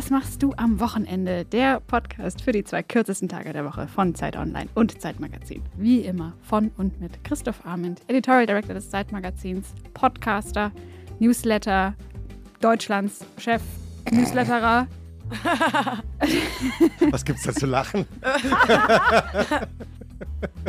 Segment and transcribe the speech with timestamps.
[0.00, 1.44] was machst du am Wochenende?
[1.44, 5.62] Der Podcast für die zwei kürzesten Tage der Woche von Zeit Online und Zeitmagazin.
[5.76, 10.72] Wie immer von und mit Christoph Arment, Editorial Director des Zeitmagazins, Podcaster,
[11.18, 11.92] Newsletter,
[12.62, 13.60] Deutschlands Chef,
[14.10, 14.86] Newsletterer.
[17.10, 18.06] Was gibt's da zu lachen?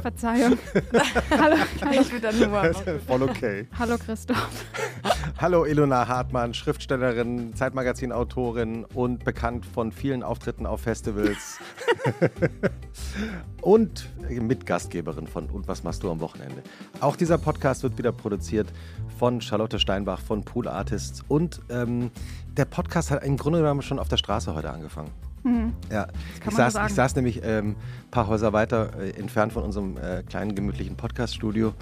[0.02, 0.58] Verzeihung.
[1.30, 2.02] hallo, hallo.
[2.02, 2.74] Ich wieder nur.
[3.08, 3.68] Voll okay.
[3.78, 4.66] Hallo Christoph.
[5.38, 11.58] Hallo Ilona Hartmann, Schriftstellerin, Zeitmagazin-Autorin und bekannt von vielen Auftritten auf Festivals.
[13.62, 16.62] und Mitgastgeberin von Und was machst du am Wochenende?
[17.00, 18.68] Auch dieser Podcast wird wieder produziert
[19.18, 21.24] von Charlotte Steinbach von Pool Artists.
[21.28, 22.12] Und ähm,
[22.58, 25.12] der Podcast hat im Grunde genommen schon auf der Straße heute angefangen.
[25.44, 25.74] Mhm.
[25.92, 26.08] Ja,
[26.48, 30.24] ich saß, ich saß nämlich ähm, ein paar Häuser weiter äh, entfernt von unserem äh,
[30.24, 31.74] kleinen gemütlichen Podcast-Studio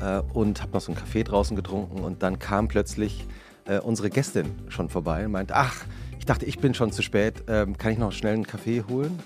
[0.00, 3.26] äh, und habe noch so einen Kaffee draußen getrunken und dann kam plötzlich
[3.66, 5.84] äh, unsere Gästin schon vorbei und meinte, ach,
[6.18, 9.18] ich dachte, ich bin schon zu spät, ähm, kann ich noch schnell einen Kaffee holen?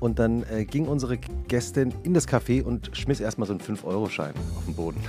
[0.00, 4.34] Und dann äh, ging unsere Gästin in das Café und schmiss erstmal so einen 5-Euro-Schein
[4.56, 5.00] auf den Boden.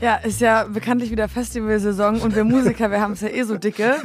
[0.00, 3.56] Ja, ist ja bekanntlich wieder Festivalsaison und wir Musiker, wir haben es ja eh so
[3.56, 3.96] dicke.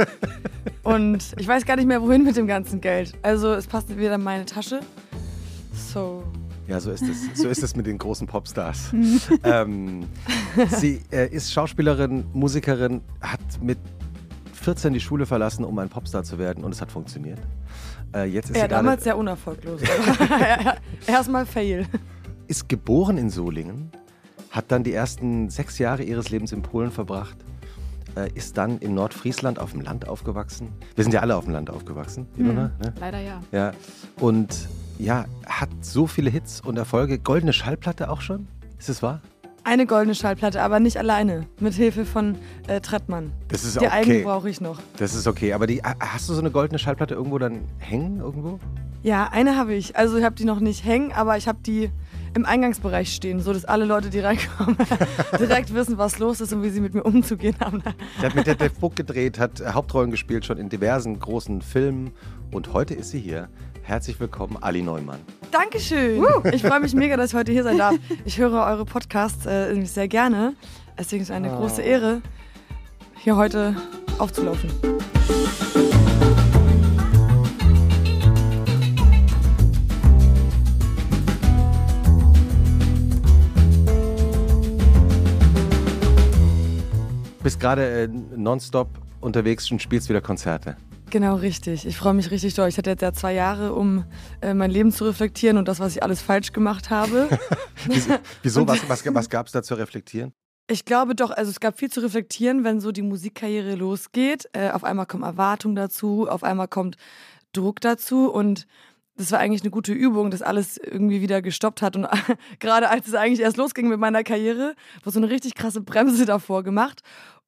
[0.81, 3.13] Und ich weiß gar nicht mehr, wohin mit dem ganzen Geld.
[3.21, 4.79] Also es passt wieder in meine Tasche.
[5.71, 6.23] So.
[6.67, 7.17] Ja, so ist es.
[7.35, 8.91] So ist es mit den großen Popstars.
[9.43, 10.07] ähm,
[10.69, 13.77] sie äh, ist Schauspielerin, Musikerin, hat mit
[14.53, 17.39] 14 die Schule verlassen, um ein Popstar zu werden und es hat funktioniert.
[18.15, 19.81] Äh, jetzt ist Ja, sie damals sehr unerfolglos.
[21.07, 21.85] Erstmal Fail.
[22.47, 23.91] ist geboren in Solingen,
[24.53, 27.35] hat dann die ersten sechs Jahre ihres Lebens in Polen verbracht,
[28.15, 30.69] äh, ist dann in Nordfriesland auf dem Land aufgewachsen.
[30.95, 32.71] Wir sind ja alle auf dem Land aufgewachsen, Ilona.
[32.79, 32.93] Ne?
[32.99, 33.41] Leider ja.
[33.51, 33.71] Ja,
[34.19, 37.17] und ja, hat so viele Hits und Erfolge.
[37.17, 38.47] Goldene Schallplatte auch schon?
[38.77, 39.21] Ist es wahr?
[39.63, 41.47] Eine goldene Schallplatte, aber nicht alleine.
[41.59, 42.35] Mit Hilfe von
[42.67, 43.31] äh, Trettmann.
[43.47, 43.89] Das ist Die okay.
[43.89, 44.79] eigene brauche ich noch.
[44.97, 48.59] Das ist okay, aber die, hast du so eine goldene Schallplatte irgendwo dann hängen irgendwo?
[49.01, 49.95] Ja, eine habe ich.
[49.95, 51.89] Also ich habe die noch nicht hängen, aber ich habe die
[52.35, 54.77] im Eingangsbereich stehen, so dass alle Leute, die reinkommen,
[55.39, 57.83] direkt wissen, was los ist und wie sie mit mir umzugehen haben.
[58.21, 62.11] Der hat mit der Dave Buck gedreht, hat Hauptrollen gespielt schon in diversen großen Filmen
[62.51, 63.49] und heute ist sie hier.
[63.83, 65.19] Herzlich willkommen, Ali Neumann.
[65.51, 66.23] Dankeschön.
[66.53, 67.95] Ich freue mich mega, dass ich heute hier sein darf.
[68.23, 70.53] Ich höre eure Podcasts äh, sehr gerne.
[70.97, 72.21] Deswegen ist es eine große Ehre,
[73.17, 73.75] hier heute
[74.19, 74.69] aufzulaufen.
[87.43, 88.87] Bist gerade äh, nonstop
[89.19, 90.77] unterwegs und spielst wieder Konzerte.
[91.09, 91.85] Genau, richtig.
[91.85, 92.69] Ich freue mich richtig doll.
[92.69, 94.05] Ich hatte jetzt ja zwei Jahre, um
[94.41, 97.27] äh, mein Leben zu reflektieren und das, was ich alles falsch gemacht habe.
[97.85, 98.13] Wieso?
[98.41, 100.31] wieso was was, was gab es da zu reflektieren?
[100.69, 104.47] Ich glaube doch, also es gab viel zu reflektieren, wenn so die Musikkarriere losgeht.
[104.53, 106.95] Äh, auf einmal kommen Erwartungen dazu, auf einmal kommt
[107.51, 108.65] Druck dazu und
[109.15, 111.95] das war eigentlich eine gute Übung, das alles irgendwie wieder gestoppt hat.
[111.95, 112.07] Und
[112.59, 116.25] gerade als es eigentlich erst losging mit meiner Karriere, wurde so eine richtig krasse Bremse
[116.25, 117.01] davor gemacht.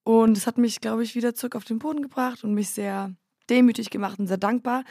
[0.05, 3.15] Und es hat mich, glaube ich, wieder zurück auf den Boden gebracht und mich sehr
[3.49, 4.83] demütig gemacht und sehr dankbar.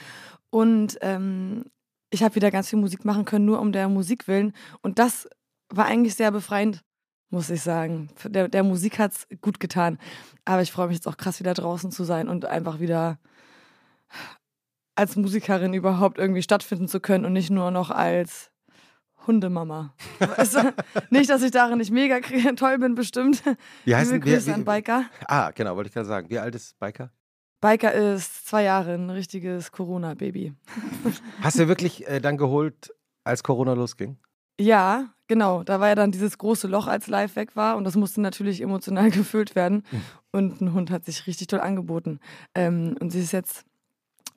[0.50, 1.66] Und ähm,
[2.10, 4.52] ich habe wieder ganz viel Musik machen können, nur um der Musik willen.
[4.82, 5.28] Und das
[5.68, 6.82] war eigentlich sehr befreiend,
[7.30, 8.08] muss ich sagen.
[8.24, 9.98] Der, der Musik hat es gut getan.
[10.44, 13.20] Aber ich freue mich jetzt auch krass, wieder draußen zu sein und einfach wieder
[14.96, 18.50] als Musikerin überhaupt irgendwie stattfinden zu können und nicht nur noch als
[19.26, 19.94] Hundemama.
[20.18, 20.74] Du?
[21.10, 22.20] nicht, dass ich darin nicht mega
[22.56, 23.42] toll bin, bestimmt.
[23.84, 25.04] Wie heißen Liebe Grüße an Biker.
[25.26, 26.30] Ah, genau, wollte ich gerade sagen.
[26.30, 27.10] Wie alt ist Biker?
[27.60, 30.52] Biker ist zwei Jahre, ein richtiges Corona-Baby.
[31.40, 32.92] Hast du wirklich äh, dann geholt,
[33.24, 34.18] als Corona losging?
[34.60, 35.62] Ja, genau.
[35.64, 37.76] Da war ja dann dieses große Loch, als live weg war.
[37.76, 39.84] Und das musste natürlich emotional gefüllt werden.
[40.30, 42.20] Und ein Hund hat sich richtig toll angeboten.
[42.54, 43.64] Ähm, und sie ist jetzt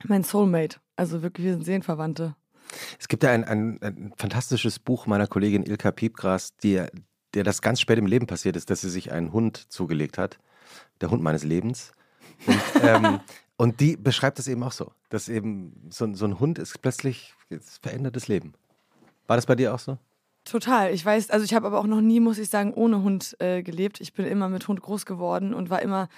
[0.06, 0.78] mein Soulmate.
[0.96, 2.34] Also wirklich, wir sind Seelenverwandte.
[2.98, 6.82] Es gibt ja ein, ein, ein fantastisches Buch meiner Kollegin Ilka Piepgras, die,
[7.34, 10.38] der das ganz spät im Leben passiert ist, dass sie sich einen Hund zugelegt hat.
[11.00, 11.92] Der Hund meines Lebens.
[12.46, 13.20] Und, ähm,
[13.56, 17.34] und die beschreibt das eben auch so, dass eben so, so ein Hund ist plötzlich
[17.50, 18.52] es verändert das Leben.
[19.26, 19.98] War das bei dir auch so?
[20.44, 20.94] Total.
[20.94, 23.62] Ich weiß, also ich habe aber auch noch nie, muss ich sagen, ohne Hund äh,
[23.62, 24.00] gelebt.
[24.00, 26.08] Ich bin immer mit Hund groß geworden und war immer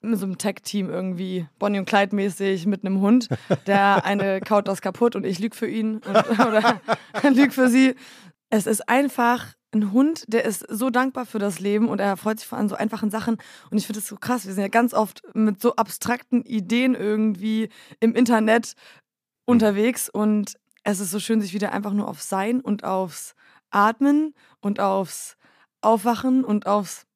[0.00, 3.28] mit so einem Tag-Team irgendwie Bonnie und Clyde mäßig mit einem Hund.
[3.66, 6.80] Der eine kaut das kaputt und ich lüge für ihn und, oder
[7.30, 7.94] lüge für sie.
[8.50, 12.38] Es ist einfach ein Hund, der ist so dankbar für das Leben und er freut
[12.38, 13.36] sich vor allem so einfachen Sachen.
[13.70, 14.46] Und ich finde das so krass.
[14.46, 17.68] Wir sind ja ganz oft mit so abstrakten Ideen irgendwie
[18.00, 18.74] im Internet
[19.44, 20.54] unterwegs und
[20.84, 23.34] es ist so schön, sich wieder einfach nur aufs Sein und aufs
[23.70, 25.36] Atmen und aufs
[25.82, 27.06] Aufwachen und aufs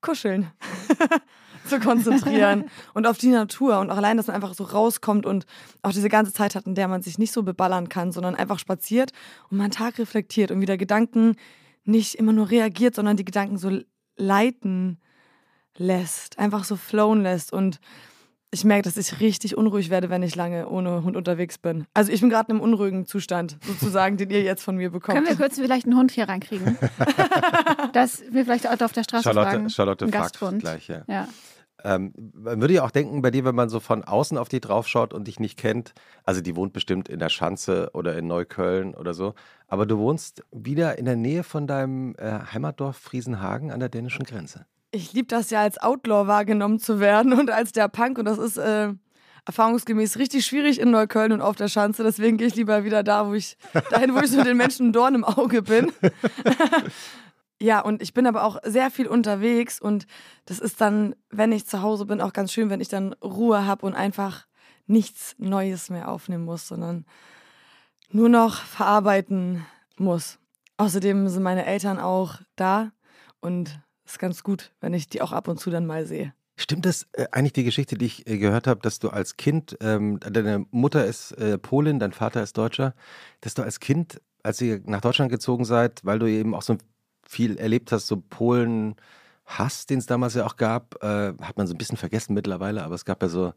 [0.00, 0.50] Kuscheln
[1.70, 2.64] zu konzentrieren
[2.94, 5.46] und auf die Natur und auch allein, dass man einfach so rauskommt und
[5.82, 8.58] auch diese ganze Zeit hat, in der man sich nicht so beballern kann, sondern einfach
[8.58, 9.12] spaziert
[9.50, 11.36] und man Tag reflektiert und wieder Gedanken
[11.84, 13.80] nicht immer nur reagiert, sondern die Gedanken so
[14.16, 15.00] leiten
[15.76, 17.80] lässt, einfach so flowen lässt und
[18.52, 21.86] ich merke, dass ich richtig unruhig werde, wenn ich lange ohne Hund unterwegs bin.
[21.94, 25.16] Also ich bin gerade in einem unruhigen Zustand, sozusagen, den ihr jetzt von mir bekommt.
[25.16, 26.76] Können wir kurz vielleicht einen Hund hier reinkriegen?
[27.92, 29.70] dass wir vielleicht auch auf der Straße Charlotte, fragen.
[29.70, 30.60] Charlotte Ein fragt Gasthund.
[30.60, 31.02] gleich, ja.
[31.06, 31.28] Ja.
[31.84, 34.60] Ähm, man würde ja auch denken, bei dir, wenn man so von außen auf die
[34.60, 35.94] draufschaut und dich nicht kennt,
[36.24, 39.34] also die wohnt bestimmt in der Schanze oder in Neukölln oder so,
[39.68, 44.24] aber du wohnst wieder in der Nähe von deinem äh, Heimatdorf Friesenhagen an der dänischen
[44.24, 44.66] Grenze.
[44.92, 48.38] Ich liebe das ja als Outlaw wahrgenommen zu werden und als der Punk und das
[48.38, 48.92] ist äh,
[49.46, 52.02] erfahrungsgemäß richtig schwierig in Neukölln und auf der Schanze.
[52.02, 53.56] Deswegen gehe ich lieber wieder da, wo ich
[53.90, 55.92] dahin, wo ich so den Menschen Dorn im Auge bin.
[57.60, 60.06] ja, und ich bin aber auch sehr viel unterwegs und
[60.46, 63.66] das ist dann, wenn ich zu Hause bin, auch ganz schön, wenn ich dann Ruhe
[63.66, 64.46] habe und einfach
[64.86, 67.04] nichts Neues mehr aufnehmen muss, sondern
[68.10, 69.64] nur noch verarbeiten
[69.96, 70.38] muss.
[70.78, 72.92] Außerdem sind meine Eltern auch da
[73.40, 76.32] und es ist ganz gut, wenn ich die auch ab und zu dann mal sehe.
[76.56, 79.76] Stimmt das äh, eigentlich die Geschichte, die ich äh, gehört habe, dass du als Kind,
[79.80, 82.94] ähm, deine Mutter ist äh, Polin, dein Vater ist Deutscher,
[83.42, 86.76] dass du als Kind, als ihr nach Deutschland gezogen seid, weil du eben auch so
[87.30, 88.96] viel erlebt hast, so Polen
[89.46, 92.82] Hass, den es damals ja auch gab, äh, hat man so ein bisschen vergessen mittlerweile,
[92.82, 93.52] aber es gab ja so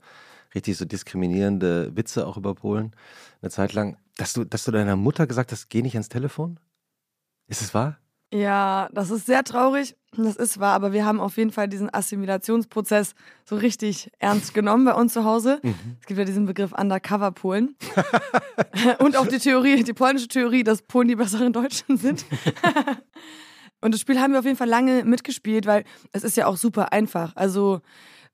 [0.53, 2.95] richtig so diskriminierende Witze auch über Polen
[3.41, 6.59] eine Zeit lang, dass du, dass du deiner Mutter gesagt hast, geh nicht ans Telefon?
[7.47, 7.97] Ist es wahr?
[8.31, 9.95] Ja, das ist sehr traurig.
[10.15, 13.15] Das ist wahr, aber wir haben auf jeden Fall diesen Assimilationsprozess
[13.45, 15.59] so richtig ernst genommen bei uns zu Hause.
[15.63, 15.97] Mhm.
[15.99, 17.75] Es gibt ja diesen Begriff Undercover-Polen.
[18.99, 22.25] Und auch die Theorie, die polnische Theorie, dass Polen die besseren Deutschen sind.
[23.83, 25.83] Und das Spiel haben wir auf jeden Fall lange mitgespielt, weil
[26.13, 27.35] es ist ja auch super einfach.
[27.35, 27.81] Also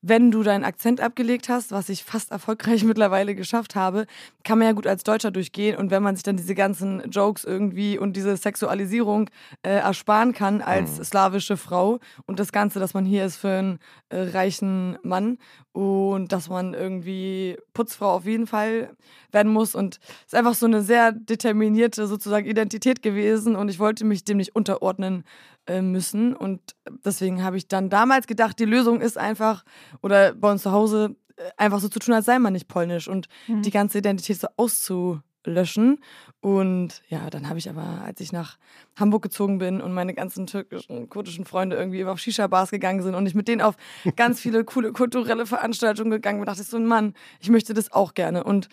[0.02, 4.06] wenn du deinen Akzent abgelegt hast, was ich fast erfolgreich mittlerweile geschafft habe,
[4.44, 5.78] kann man ja gut als Deutscher durchgehen.
[5.78, 9.30] Und wenn man sich dann diese ganzen Jokes irgendwie und diese Sexualisierung
[9.64, 11.04] äh, ersparen kann als Mhm.
[11.04, 13.80] slawische Frau und das Ganze, dass man hier ist für einen
[14.10, 15.38] äh, reichen Mann
[15.72, 18.92] und dass man irgendwie Putzfrau auf jeden Fall
[19.32, 19.76] werden muss.
[19.76, 24.24] Und es ist einfach so eine sehr determinierte sozusagen Identität gewesen und ich wollte mich
[24.24, 25.24] dem nicht unterordnen
[25.70, 26.36] äh, müssen.
[26.36, 26.60] Und
[27.06, 29.64] deswegen habe ich dann damals gedacht, die Lösung ist einfach,
[30.02, 33.08] oder bei uns zu Hause, äh, einfach so zu tun, als sei man nicht polnisch
[33.08, 33.62] und Mhm.
[33.62, 36.00] die ganze Identität so auszulöschen.
[36.42, 38.58] Und ja, dann habe ich aber, als ich nach
[38.98, 43.26] Hamburg gezogen bin und meine ganzen türkischen, kurdischen Freunde irgendwie auf Shisha-Bars gegangen sind und
[43.26, 43.76] ich mit denen auf
[44.16, 48.14] ganz viele coole kulturelle Veranstaltungen gegangen bin, dachte ich so, Mann, ich möchte das auch
[48.14, 48.44] gerne.
[48.44, 48.70] Und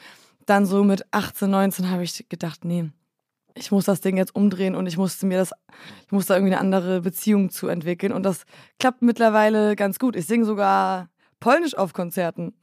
[0.46, 2.90] dann so mit 18, 19 habe ich gedacht, nee,
[3.56, 5.50] ich muss das Ding jetzt umdrehen und ich musste mir das,
[6.04, 8.12] ich muss da irgendwie eine andere Beziehung zu entwickeln.
[8.12, 8.44] Und das
[8.78, 10.14] klappt mittlerweile ganz gut.
[10.14, 11.08] Ich singe sogar
[11.40, 12.52] Polnisch auf Konzerten.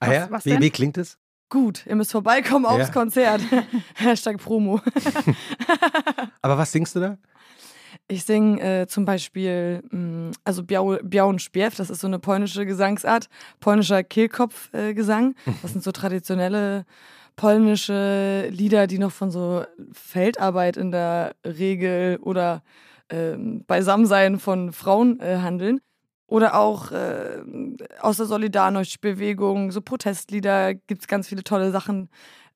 [0.00, 0.26] Ah Was- ja?
[0.30, 0.60] was wie, denn?
[0.60, 1.18] wie klingt es?
[1.48, 2.92] Gut, ihr müsst vorbeikommen aufs Ja.
[2.92, 3.40] Konzert.
[3.94, 4.80] Hashtag Promo.
[6.42, 7.18] Aber was singst du da?
[8.08, 12.66] Ich singe äh, zum Beispiel, mh, also Biał, Białą Śpiew, das ist so eine polnische
[12.66, 13.28] Gesangsart,
[13.60, 15.30] polnischer Kehlkopfgesang.
[15.46, 16.84] Äh, das sind so traditionelle
[17.36, 22.62] polnische Lieder, die noch von so Feldarbeit in der Regel oder
[23.10, 25.80] ähm, Beisammensein von Frauen äh, handeln.
[26.26, 27.42] Oder auch äh,
[28.00, 32.08] aus der Solidarność-Bewegung, so Protestlieder, gibt es ganz viele tolle Sachen.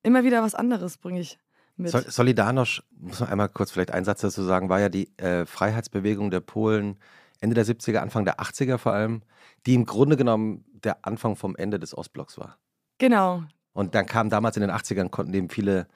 [0.02, 1.38] Immer wieder was anderes bringe ich
[1.76, 1.90] mit.
[1.90, 5.44] Sol Solidarność, muss man einmal kurz vielleicht einen Satz dazu sagen, war ja die äh,
[5.44, 6.98] Freiheitsbewegung der Polen
[7.40, 9.22] Ende der 70er, Anfang der 80er vor allem,
[9.66, 12.58] die im Grunde genommen der Anfang vom Ende des Ostblocks war.
[12.98, 13.44] Genau,
[13.78, 15.86] Und dann kam damals in den 80ern, konnten eben viele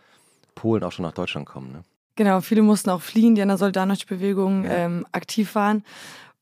[0.55, 1.73] Polen auch schon nach Deutschland kommen.
[1.73, 1.83] Ne?
[2.15, 4.71] Genau, viele mussten auch fliehen, die in der Solidarność-Bewegung Ja.
[4.71, 5.83] ähm, aktiv waren.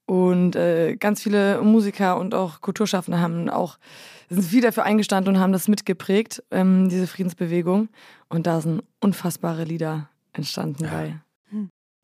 [0.05, 3.79] Und äh, ganz viele Musiker und auch Kulturschaffende haben auch,
[4.29, 7.89] sind viel dafür eingestanden und haben das mitgeprägt, ähm, diese Friedensbewegung.
[8.29, 10.91] Und da sind unfassbare Lieder entstanden Ja.
[10.91, 11.15] bei.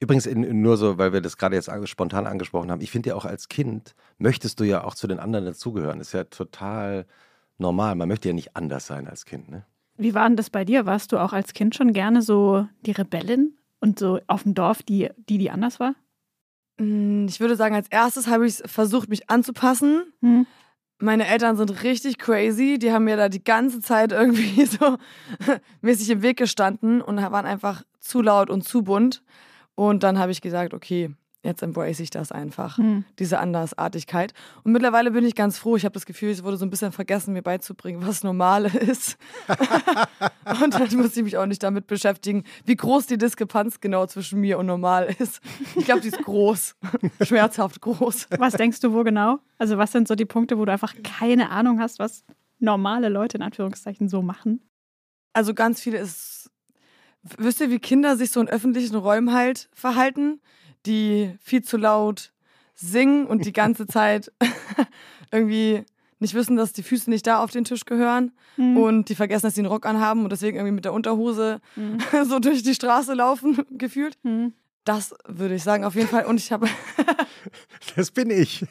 [0.01, 3.15] Übrigens, in, nur so, weil wir das gerade jetzt spontan angesprochen haben, ich finde ja
[3.17, 6.01] auch als Kind möchtest du ja auch zu den anderen dazugehören.
[6.01, 7.05] Ist ja total
[7.59, 7.95] normal.
[7.95, 9.49] Man möchte ja nicht anders sein als Kind.
[9.49, 9.65] Ne?
[9.97, 10.87] Wie war denn das bei dir?
[10.87, 14.83] Warst du auch als Kind schon gerne so die Rebellin und so auf dem Dorf,
[14.83, 15.95] die, die, die anders war?
[16.79, 20.05] Mm, Ich würde sagen, als erstes habe ich versucht, mich anzupassen.
[20.21, 20.47] Hm.
[20.99, 22.79] Meine Eltern sind richtig crazy.
[22.79, 24.97] Die haben mir da die ganze Zeit irgendwie so
[25.83, 29.23] mäßig im Weg gestanden und waren einfach zu laut und zu bunt.
[29.75, 31.15] Und dann habe ich gesagt, okay,
[31.47, 33.05] jetzt embrace ich das einfach, Hm.
[33.19, 34.35] diese Andersartigkeit.
[34.65, 35.77] Und mittlerweile bin ich ganz froh.
[35.77, 39.17] Ich habe das Gefühl, es wurde so ein bisschen vergessen, mir beizubringen, was Normale ist.
[40.63, 44.41] und dann muss ich mich auch nicht damit beschäftigen, wie groß die Diskrepanz genau zwischen
[44.41, 45.41] mir und normal ist.
[45.77, 46.77] Ich glaube, die ist groß,
[47.23, 48.29] schmerzhaft groß.
[48.39, 49.39] Was denkst du, wo genau?
[49.59, 52.25] Also, was sind so die Punkte, wo du einfach keine Ahnung hast, was
[52.59, 54.61] normale Leute in Anführungszeichen so machen?
[55.33, 56.51] Also ganz viele ist,
[57.37, 60.41] wisst ihr, wie Kinder sich so in öffentlichen Räumen halt verhalten,
[60.87, 62.33] die viel zu laut
[62.75, 64.33] singen und die ganze Zeit
[65.33, 65.85] irgendwie
[66.19, 68.79] nicht wissen, dass die Füße nicht da auf den Tisch gehören Hm.
[68.79, 71.99] und die vergessen, dass sie einen Rock anhaben und deswegen irgendwie mit der Unterhose Hm.
[72.25, 74.17] so durch die Straße laufen, gefühlt.
[74.23, 74.55] Hm.
[74.85, 76.25] Das würde ich sagen, auf jeden Fall.
[76.27, 76.69] Und ich habe
[77.97, 78.65] Das bin ich.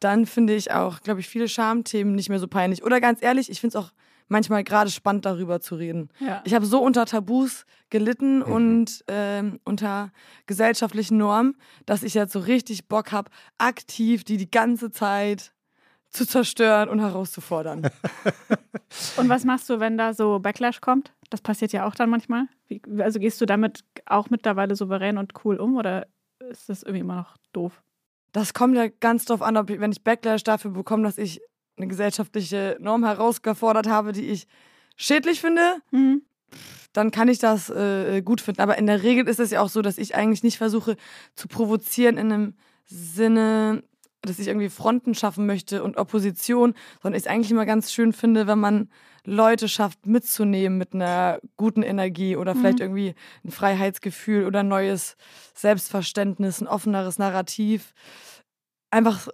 [0.00, 2.82] dann finde ich auch, glaube ich, viele Schamthemen nicht mehr so peinlich.
[2.84, 3.92] Oder ganz ehrlich, ich finde es auch
[4.28, 6.10] manchmal gerade spannend, darüber zu reden.
[6.20, 6.42] Ja.
[6.44, 10.12] Ich habe so unter Tabus gelitten und ähm, unter
[10.46, 11.56] gesellschaftlichen Normen,
[11.86, 15.52] dass ich jetzt so richtig Bock habe, aktiv die die ganze Zeit
[16.10, 17.90] zu zerstören und herauszufordern.
[19.18, 21.12] Und was machst du, wenn da so Backlash kommt?
[21.28, 22.46] Das passiert ja auch dann manchmal.
[22.68, 26.06] Wie, also gehst du damit auch mittlerweile souverän und cool um oder
[26.38, 27.82] ist das irgendwie immer noch doof?
[28.32, 31.42] Das kommt ja ganz drauf an, ob ich, wenn ich Backlash dafür bekomme, dass ich
[31.78, 34.46] eine gesellschaftliche Norm herausgefordert habe, die ich
[34.96, 36.22] schädlich finde, Hm.
[36.92, 38.60] dann kann ich das äh, gut finden.
[38.60, 40.96] Aber in der Regel ist es ja auch so, dass ich eigentlich nicht versuche
[41.34, 42.54] zu provozieren in einem
[42.86, 43.82] Sinne,
[44.22, 48.12] dass ich irgendwie Fronten schaffen möchte und Opposition, sondern ich es eigentlich immer ganz schön
[48.12, 48.90] finde, wenn man
[49.24, 52.84] Leute schafft, mitzunehmen mit einer guten Energie oder vielleicht Mhm.
[52.84, 55.16] irgendwie ein Freiheitsgefühl oder ein neues
[55.54, 57.92] Selbstverständnis, ein offeneres Narrativ.
[58.90, 59.28] Einfach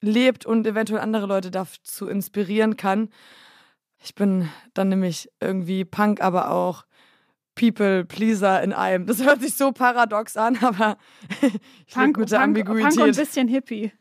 [0.00, 3.08] lebt und eventuell andere Leute dazu inspirieren kann.
[4.02, 6.84] Ich bin dann nämlich irgendwie Punk, aber auch
[7.54, 9.06] People Pleaser in einem.
[9.06, 10.98] Das hört sich so paradox an, aber
[11.40, 13.16] ich Punk, mit der Punk, Punk und ein Ambiguität.
[13.16, 13.92] bisschen Hippie.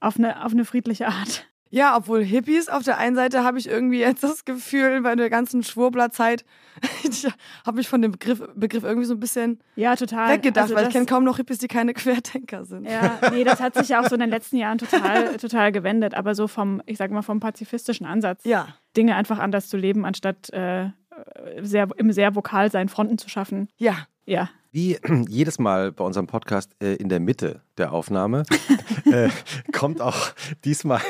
[0.00, 1.46] Auf eine, auf eine friedliche Art.
[1.74, 5.30] Ja, obwohl Hippies auf der einen Seite habe ich irgendwie jetzt das Gefühl, bei der
[5.30, 6.44] ganzen Schwurblerzeit,
[7.02, 7.26] ich
[7.66, 10.28] habe mich von dem Begriff, Begriff irgendwie so ein bisschen Ja, total.
[10.34, 12.84] weggedacht, Also weil ich das- kenne kaum noch Hippies, die keine Querdenker sind.
[12.86, 16.12] Ja, nee, das hat sich ja auch so in den letzten Jahren total, total gewendet.
[16.14, 18.68] Aber so vom, ich sag mal, vom pazifistischen Ansatz, Ja.
[18.94, 20.90] Dinge einfach anders zu leben, anstatt äh,
[21.62, 23.68] sehr, im sehr Vokalsein Fronten zu schaffen.
[23.78, 24.06] Ja.
[24.26, 24.50] Ja.
[24.72, 24.98] Wie
[25.28, 28.44] jedes Mal bei unserem Podcast äh, in der Mitte der Aufnahme
[29.04, 29.28] äh,
[29.72, 30.32] kommt auch
[30.64, 31.00] diesmal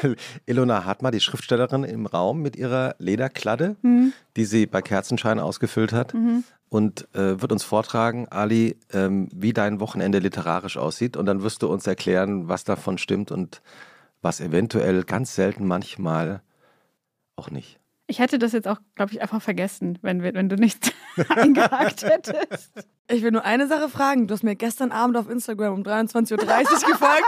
[0.47, 4.13] Ilona Hartmann, die Schriftstellerin, im Raum mit ihrer Lederkladde, Hm.
[4.37, 6.43] die sie bei Kerzenschein ausgefüllt hat Mhm.
[6.69, 11.17] und äh, wird uns vortragen, Ali, ähm, wie dein Wochenende literarisch aussieht.
[11.17, 13.63] Und dann wirst du uns erklären, was davon stimmt und
[14.23, 16.43] was eventuell ganz selten manchmal
[17.37, 17.79] auch nicht.
[18.13, 20.95] Ich hätte das jetzt auch, glaube ich, einfach vergessen, wenn, wenn du nicht
[21.31, 22.71] eingehakt hättest.
[23.09, 24.27] Ich will nur eine Sache fragen.
[24.27, 26.39] Du hast mir gestern Abend auf Instagram um 23.30 Uhr
[26.93, 27.25] gefolgt.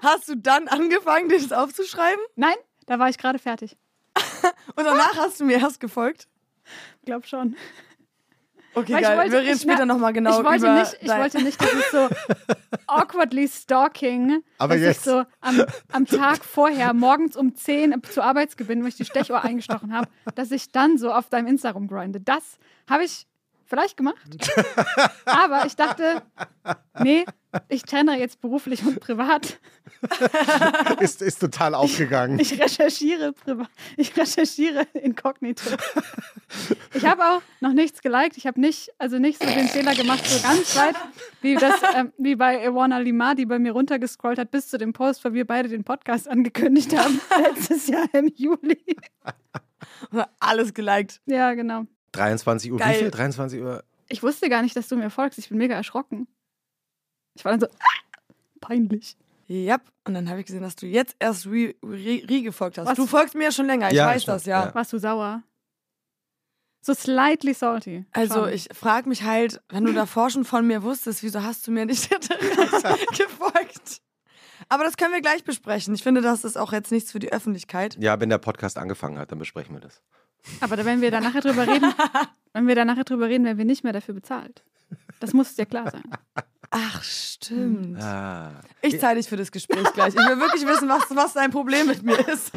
[0.00, 2.20] Hast du dann angefangen, dir das aufzuschreiben?
[2.36, 2.54] Nein,
[2.86, 3.76] da war ich gerade fertig.
[4.76, 6.28] Und danach hast du mir erst gefolgt?
[7.04, 7.56] Glaub schon.
[8.78, 9.18] Okay, Weil ich geil.
[9.18, 11.72] wollte- Wir reden ich- später nochmal genau ich wollte über nicht, ich wollte nicht, dass
[11.72, 12.08] es so
[12.86, 14.98] awkwardly stalking, Aber dass jetzt.
[14.98, 19.42] ich so am, am Tag vorher morgens um 10 zu Arbeitsgewinn, wo ich die Stechuhr
[19.44, 22.20] eingestochen habe, dass ich dann so auf deinem Insta rumgrinde.
[22.20, 22.58] Das
[22.88, 23.26] habe ich
[23.66, 24.16] vielleicht gemacht.
[25.26, 26.22] Aber ich dachte,
[27.00, 27.24] nee,
[27.68, 29.58] ich trenne jetzt beruflich und privat.
[31.00, 32.38] ist, ist total aufgegangen.
[32.38, 33.68] Ich recherchiere privat.
[33.96, 35.70] Ich recherchiere inkognito.
[36.94, 38.36] Ich habe auch noch nichts geliked.
[38.36, 40.96] Ich habe nicht, also nicht so den Fehler gemacht, so ganz weit,
[41.40, 44.92] wie das, ähm, wie bei Iwana Lima, die bei mir runtergescrollt hat, bis zu dem
[44.92, 48.78] Post, wo wir beide den Podcast angekündigt haben, letztes Jahr im Juli.
[50.38, 51.20] alles geliked.
[51.26, 51.86] Ja, genau.
[52.12, 52.94] 23 Uhr, Geil.
[52.94, 53.10] wie viel?
[53.10, 53.84] 23 Uhr.
[54.08, 55.38] Ich wusste gar nicht, dass du mir folgst.
[55.38, 56.26] Ich bin mega erschrocken.
[57.38, 58.24] Ich war dann so, ah,
[58.60, 59.16] peinlich.
[59.46, 62.86] Ja, und dann habe ich gesehen, dass du jetzt erst Rie, Rie, Rie gefolgt hast.
[62.86, 62.96] Was?
[62.96, 64.66] Du folgst mir ja schon länger, ich Ja, weiß schon, das, ja.
[64.66, 64.74] ja.
[64.74, 65.42] Warst du sauer?
[66.80, 68.04] So slightly salty.
[68.12, 68.52] Also Schon.
[68.52, 71.86] ich frage mich halt, wenn du davor schon von mir wusstest, wieso hast du mir
[71.86, 72.28] nicht direkt
[73.18, 74.00] gefolgt?
[74.68, 75.94] Aber das können wir gleich besprechen.
[75.94, 77.96] Ich finde, das ist auch jetzt nichts für die Öffentlichkeit.
[78.00, 80.02] Ja, wenn der Podcast angefangen hat, dann besprechen wir das.
[80.60, 81.92] Aber da, wenn wir da nachher drüber reden,
[82.52, 84.64] wenn wir da nachher drüber reden, werden wir nicht mehr dafür bezahlt.
[85.20, 86.02] Das muss dir klar sein.
[86.70, 88.00] Ach, stimmt.
[88.02, 88.60] Ah.
[88.82, 90.14] Ich zahle dich für das Gespräch gleich.
[90.14, 92.52] Ich will wirklich wissen, was, was dein Problem mit mir ist.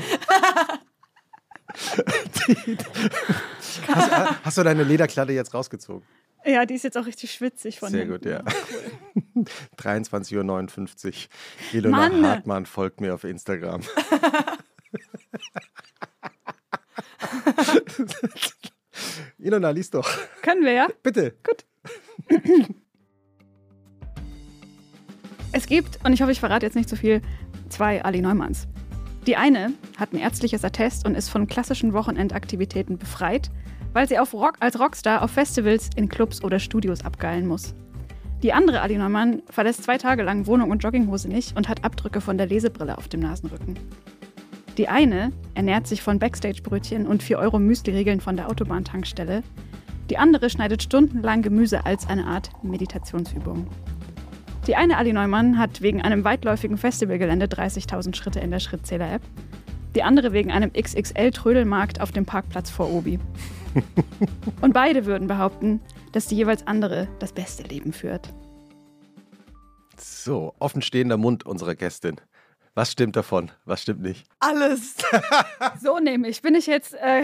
[3.87, 6.05] Hast, hast du deine Lederkladde jetzt rausgezogen?
[6.43, 8.15] Ja, die ist jetzt auch richtig schwitzig von Sehr hinten.
[8.15, 8.43] gut, ja.
[9.33, 9.45] Cool.
[9.77, 11.13] 23.59 Uhr.
[11.73, 12.25] Ilona Mann.
[12.27, 13.81] Hartmann folgt mir auf Instagram.
[19.37, 20.09] Ilona, lies doch.
[20.41, 20.87] Können wir ja?
[21.01, 21.35] Bitte.
[21.43, 21.65] Gut.
[25.53, 27.21] Es gibt, und ich hoffe, ich verrate jetzt nicht zu viel,
[27.69, 28.67] zwei Ali Neumanns.
[29.27, 33.51] Die eine hat ein ärztliches Attest und ist von klassischen Wochenendaktivitäten befreit,
[33.93, 37.75] weil sie Rock, als Rockstar auf Festivals, in Clubs oder Studios abgeilen muss.
[38.41, 42.21] Die andere Ali Neumann verlässt zwei Tage lang Wohnung und Jogginghose nicht und hat Abdrücke
[42.21, 43.77] von der Lesebrille auf dem Nasenrücken.
[44.77, 49.43] Die eine ernährt sich von Backstage-Brötchen und 4 Euro Müsli-Riegeln von der Autobahntankstelle.
[50.09, 53.67] Die andere schneidet stundenlang Gemüse als eine Art Meditationsübung.
[54.71, 59.21] Die eine Ali Neumann hat wegen einem weitläufigen Festivalgelände 30.000 Schritte in der Schrittzähler-App.
[59.95, 63.19] Die andere wegen einem XXL-Trödelmarkt auf dem Parkplatz vor Obi.
[64.61, 65.81] Und beide würden behaupten,
[66.13, 68.29] dass die jeweils andere das beste Leben führt.
[69.97, 72.21] So, offenstehender Mund unserer Gästin.
[72.73, 73.51] Was stimmt davon?
[73.65, 74.25] Was stimmt nicht?
[74.39, 74.95] Alles.
[75.81, 76.41] So nämlich.
[76.41, 77.23] Bin ich jetzt, äh,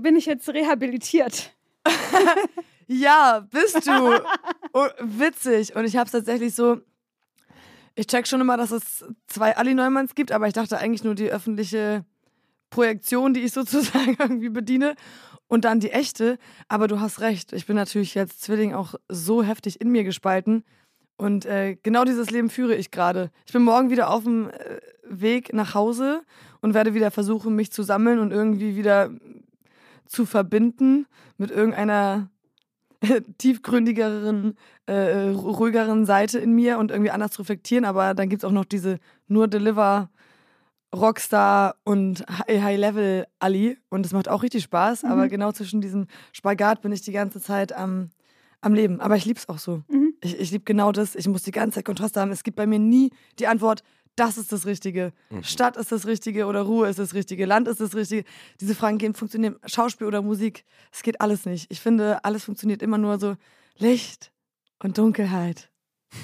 [0.00, 1.52] bin ich jetzt rehabilitiert?
[2.92, 4.20] Ja, bist du.
[4.72, 5.76] Oh, witzig.
[5.76, 6.80] Und ich habe es tatsächlich so.
[7.94, 11.14] Ich check schon immer, dass es zwei Ali Neumanns gibt, aber ich dachte eigentlich nur
[11.14, 12.04] die öffentliche
[12.68, 14.96] Projektion, die ich sozusagen irgendwie bediene.
[15.46, 16.36] Und dann die echte.
[16.66, 17.52] Aber du hast recht.
[17.52, 20.64] Ich bin natürlich jetzt Zwilling auch so heftig in mir gespalten.
[21.16, 23.30] Und äh, genau dieses Leben führe ich gerade.
[23.46, 26.22] Ich bin morgen wieder auf dem äh, Weg nach Hause
[26.60, 29.10] und werde wieder versuchen, mich zu sammeln und irgendwie wieder
[30.06, 31.06] zu verbinden
[31.36, 32.30] mit irgendeiner
[33.38, 37.84] tiefgründigeren, äh, ruhigeren Seite in mir und irgendwie anders zu reflektieren.
[37.84, 40.10] Aber dann gibt es auch noch diese nur Deliver
[40.94, 45.04] Rockstar und High-Level Ali und das macht auch richtig Spaß.
[45.04, 45.10] Mhm.
[45.10, 48.10] Aber genau zwischen diesem Spagat bin ich die ganze Zeit am,
[48.60, 49.00] am Leben.
[49.00, 49.82] Aber ich liebe es auch so.
[49.88, 50.14] Mhm.
[50.20, 51.14] Ich, ich liebe genau das.
[51.14, 52.32] Ich muss die ganze Zeit Kontraste haben.
[52.32, 53.82] Es gibt bei mir nie die Antwort,
[54.16, 55.12] das ist das Richtige.
[55.42, 57.46] Stadt ist das Richtige oder Ruhe ist das Richtige.
[57.46, 58.24] Land ist das Richtige.
[58.60, 59.56] Diese Fragen gehen funktionieren.
[59.64, 60.64] Schauspiel oder Musik.
[60.92, 61.70] Es geht alles nicht.
[61.70, 63.36] Ich finde, alles funktioniert immer nur so
[63.78, 64.32] Licht
[64.82, 65.70] und Dunkelheit.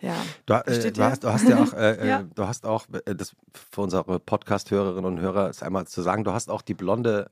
[0.00, 0.14] Ja.
[0.44, 2.20] Du, äh, du, hast, du hast ja auch, äh, Ja.
[2.20, 3.34] äh, du hast auch, äh, das
[3.72, 7.30] für unsere Podcast-Hörerinnen und Hörer ist einmal zu sagen, du hast auch die blonde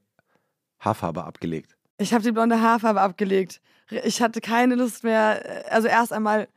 [0.81, 1.77] Haarfarbe abgelegt.
[1.99, 3.61] Ich habe die blonde Haarfarbe abgelegt.
[3.91, 5.65] Ich hatte keine Lust mehr.
[5.71, 6.49] Also erst einmal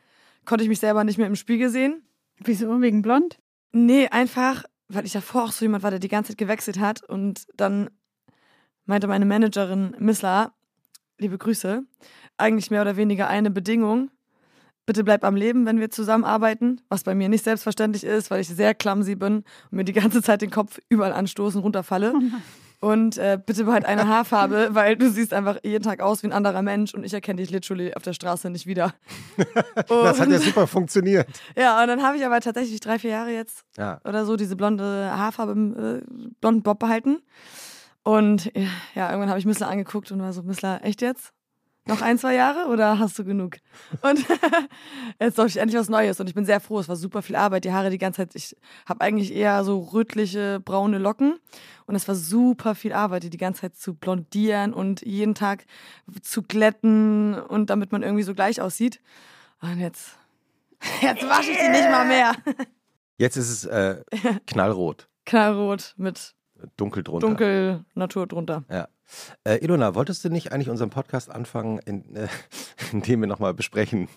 [0.45, 2.01] konnte ich mich selber nicht mehr im Spiegel sehen.
[2.39, 2.81] Wieso?
[2.81, 3.39] Wegen blond?
[3.71, 7.03] Nee, einfach, weil ich davor auch so jemand war, der die ganze Zeit gewechselt hat.
[7.03, 7.89] Und dann
[8.85, 10.53] meinte meine Managerin Missla,
[11.17, 11.83] liebe Grüße,
[12.37, 14.11] eigentlich mehr oder weniger eine Bedingung.
[14.85, 18.47] Bitte bleib am Leben, wenn wir zusammenarbeiten, was bei mir nicht selbstverständlich ist, weil ich
[18.47, 22.13] sehr clumsy bin und mir die ganze Zeit den Kopf überall anstoßen, runterfalle.
[22.79, 26.33] Und äh, bitte behalt eine Haarfarbe, weil du siehst einfach jeden Tag aus wie ein
[26.33, 28.93] anderer Mensch und ich erkenne dich literally auf der Straße nicht wieder.
[29.89, 31.27] Das hat ja super funktioniert.
[31.55, 33.99] ja, und dann habe ich aber tatsächlich drei, vier Jahre jetzt Ja.
[34.05, 36.01] oder so diese blonde Haarfarbe im äh,
[36.41, 37.19] blonden Bob behalten.
[38.03, 41.33] Und ja, ja, irgendwann habe ich Missler angeguckt und war so, Missler, echt jetzt?
[41.87, 43.57] Noch ein, zwei Jahre oder hast du genug?
[44.01, 44.25] Und
[45.19, 46.79] jetzt sollte ich endlich was Neues und ich bin sehr froh.
[46.79, 47.63] Es war super viel Arbeit.
[47.63, 51.39] Die Haare die ganze Zeit, ich habe eigentlich eher so rötliche, braune Locken
[51.85, 55.65] und es war super viel Arbeit, die die ganze Zeit zu blondieren und jeden Tag
[56.21, 59.01] zu glätten und damit man irgendwie so gleich aussieht.
[59.61, 60.17] Und jetzt,
[61.01, 62.33] jetzt wasche ich die nicht mal mehr.
[63.19, 64.03] Jetzt ist es äh,
[64.45, 66.35] knallrot, Knallrot mit
[66.75, 67.25] dunkel drunter.
[67.25, 68.63] dunkel Natur drunter.
[68.69, 68.89] Ja.
[69.43, 72.27] Äh, Ilona, wolltest du nicht eigentlich unseren Podcast anfangen, in, äh,
[72.91, 74.07] indem wir nochmal besprechen,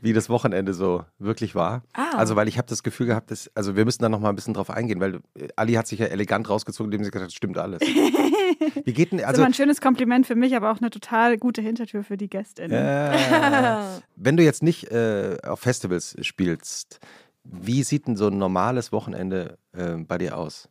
[0.00, 1.82] wie das Wochenende so wirklich war?
[1.92, 2.16] Ah.
[2.16, 4.54] Also, weil ich habe das Gefühl gehabt, dass, also wir müssen da nochmal ein bisschen
[4.54, 7.58] drauf eingehen, weil äh, Ali hat sich ja elegant rausgezogen, indem sie gesagt hat, stimmt
[7.58, 7.80] alles.
[8.84, 10.90] Wie geht denn, Das ist also immer ein schönes Kompliment für mich, aber auch eine
[10.90, 12.70] total gute Hintertür für die Gästin.
[12.70, 13.82] äh,
[14.16, 17.00] wenn du jetzt nicht äh, auf Festivals spielst,
[17.44, 20.68] wie sieht denn so ein normales Wochenende äh, bei dir aus?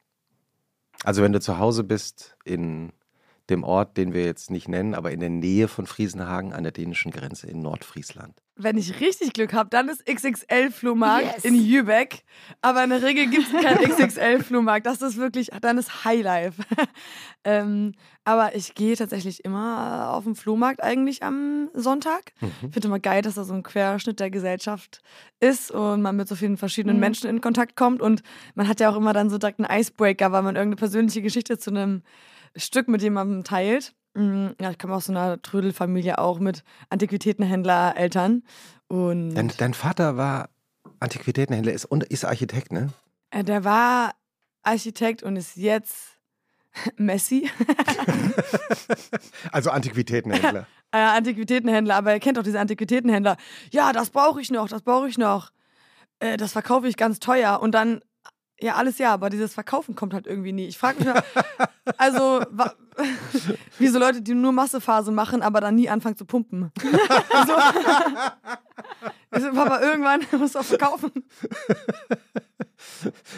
[1.04, 2.92] Also wenn du zu Hause bist in
[3.52, 6.72] dem Ort, den wir jetzt nicht nennen, aber in der Nähe von Friesenhagen an der
[6.72, 8.34] dänischen Grenze in Nordfriesland.
[8.56, 11.46] Wenn ich richtig Glück habe, dann ist XXL-Flohmarkt Yes.
[11.46, 12.24] in Jübeck.
[12.62, 14.86] Aber in der Regel gibt es keinen XXL-Flohmarkt.
[14.86, 16.62] Das ist wirklich, dann ist Highlife.
[17.44, 22.34] ähm, aber ich gehe tatsächlich immer auf den Flohmarkt eigentlich am Sonntag.
[22.42, 25.02] Ich finde immer geil, dass da so ein Querschnitt der Gesellschaft
[25.40, 27.02] ist und man mit so vielen verschiedenen Mhm.
[27.02, 28.02] Menschen in Kontakt kommt.
[28.02, 28.22] Und
[28.54, 31.58] man hat ja auch immer dann so direkt einen Icebreaker, weil man irgendeine persönliche Geschichte
[31.58, 32.04] zu einem
[32.56, 33.94] Stück mit jemandem teilt.
[34.14, 38.44] Mm, Ja, ich komme aus so einer Trödelfamilie auch mit Antiquitätenhändler-Eltern.
[38.88, 40.50] Und Dein, dein Vater war
[41.00, 42.92] Antiquitätenhändler ist, und ist Architekt, ne?
[43.32, 44.14] äh, der war
[44.64, 46.20] Architekt und ist jetzt
[46.98, 47.50] Messi.
[49.52, 50.68] Also Antiquitätenhändler.
[50.92, 53.38] äh, Antiquitätenhändler, aber er kennt auch diese Antiquitätenhändler.
[53.72, 55.52] Ja, das brauche ich noch, das brauche ich noch.
[56.20, 57.60] Äh, das verkaufe ich ganz teuer.
[57.62, 58.02] Und dann,
[58.62, 60.68] ja, alles ja, aber dieses Verkaufen kommt halt irgendwie nie.
[60.68, 61.24] Ich frage mich mal,
[61.98, 62.74] also, wa-
[63.80, 66.72] wie so Leute, die nur Massephase machen, aber dann nie anfangen zu pumpen.
[66.82, 67.54] so.
[69.32, 71.12] Also, Papa, irgendwann musst du auch verkaufen.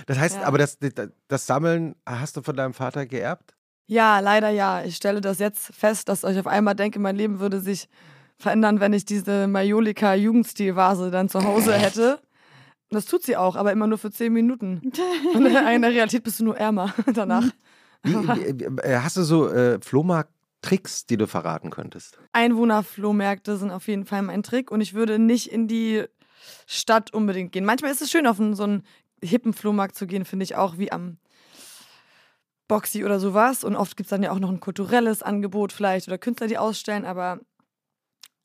[0.08, 0.44] Das heißt, Ja.
[0.44, 0.78] aber das,
[1.28, 3.54] das Sammeln hast du von deinem Vater geerbt?
[3.88, 4.84] Ja, leider ja.
[4.84, 7.88] Ich stelle das jetzt fest, dass ich auf einmal denke, mein Leben würde sich
[8.38, 12.20] verändern, wenn ich diese Majolika Jugendstilvase dann zu Hause hätte.
[12.94, 14.80] Und das tut sie auch, aber immer nur für zehn Minuten.
[15.34, 17.50] Und in der Realität bist du nur ärmer danach.
[18.04, 22.20] Wie, wie, äh, hast du so äh, Flohmarkt-Tricks, die du verraten könntest?
[22.34, 26.04] Einwohnerflohmärkte sind auf jeden Fall mein Trick und ich würde nicht in die
[26.68, 27.66] Stadt unbedingt gehen.
[27.66, 28.84] Manchmal ist es schön, auf einen, so einen
[29.24, 31.18] hippen Flohmarkt zu gehen, finde ich auch, wie am
[32.68, 33.64] Boxy oder sowas.
[33.64, 36.60] Und oft gibt es dann ja auch noch ein kulturelles Angebot vielleicht oder Künstler, die
[36.60, 37.06] ausstellen.
[37.06, 37.40] Aber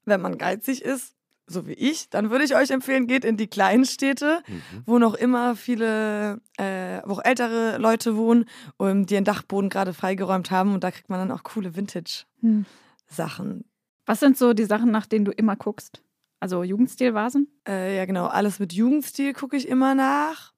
[0.06, 1.17] wenn man geizig ist,
[1.48, 4.42] so wie ich, dann würde ich euch empfehlen, geht in die kleinen Städte,
[4.87, 8.44] wo noch immer viele, äh, wo auch ältere Leute wohnen,
[8.76, 10.74] um, die ihren Dachboden gerade freigeräumt haben.
[10.74, 13.64] Und da kriegt man dann auch coole Vintage-Sachen.
[14.06, 16.02] Was sind so die Sachen, nach denen du immer guckst?
[16.40, 17.48] Also Jugendstilvasen?
[17.66, 18.26] Äh, ja, genau.
[18.26, 20.52] Alles mit Jugendstil gucke ich immer nach.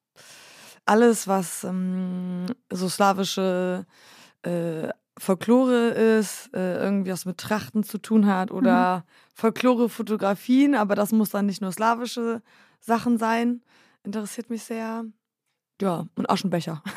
[0.85, 3.85] Alles, was ähm, so slawische
[4.43, 11.11] äh, Folklore ist, äh, irgendwie was mit Trachten zu tun hat oder Folklore-Fotografien, aber das
[11.11, 12.41] muss dann nicht nur slawische
[12.79, 13.61] Sachen sein.
[14.03, 15.05] Interessiert mich sehr.
[15.81, 16.81] Ja, und Aschenbecher.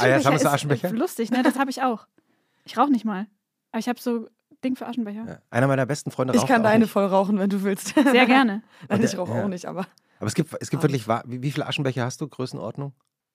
[0.00, 0.88] Ah ja, sammelst du ist, Aschenbecher?
[0.90, 1.42] äh, Lustig, ne?
[1.42, 2.06] Das habe ich auch.
[2.64, 3.26] Ich rauche nicht mal.
[3.72, 4.28] Aber ich habe so
[4.62, 5.24] Ding für Aschenbecher.
[5.26, 5.38] Ja.
[5.50, 6.92] Einer meiner besten Freunde Ich raucht kann auch deine nicht.
[6.92, 7.94] voll rauchen, wenn du willst.
[7.94, 8.62] Sehr gerne.
[8.88, 9.42] Nein, Und ich rauche ja.
[9.44, 9.86] auch nicht, aber
[10.18, 10.88] Aber es gibt, es gibt Ah.
[10.88, 12.28] wirklich, wie, wie viele Aschenbecher hast du?
[12.28, 12.92] Größenordnung?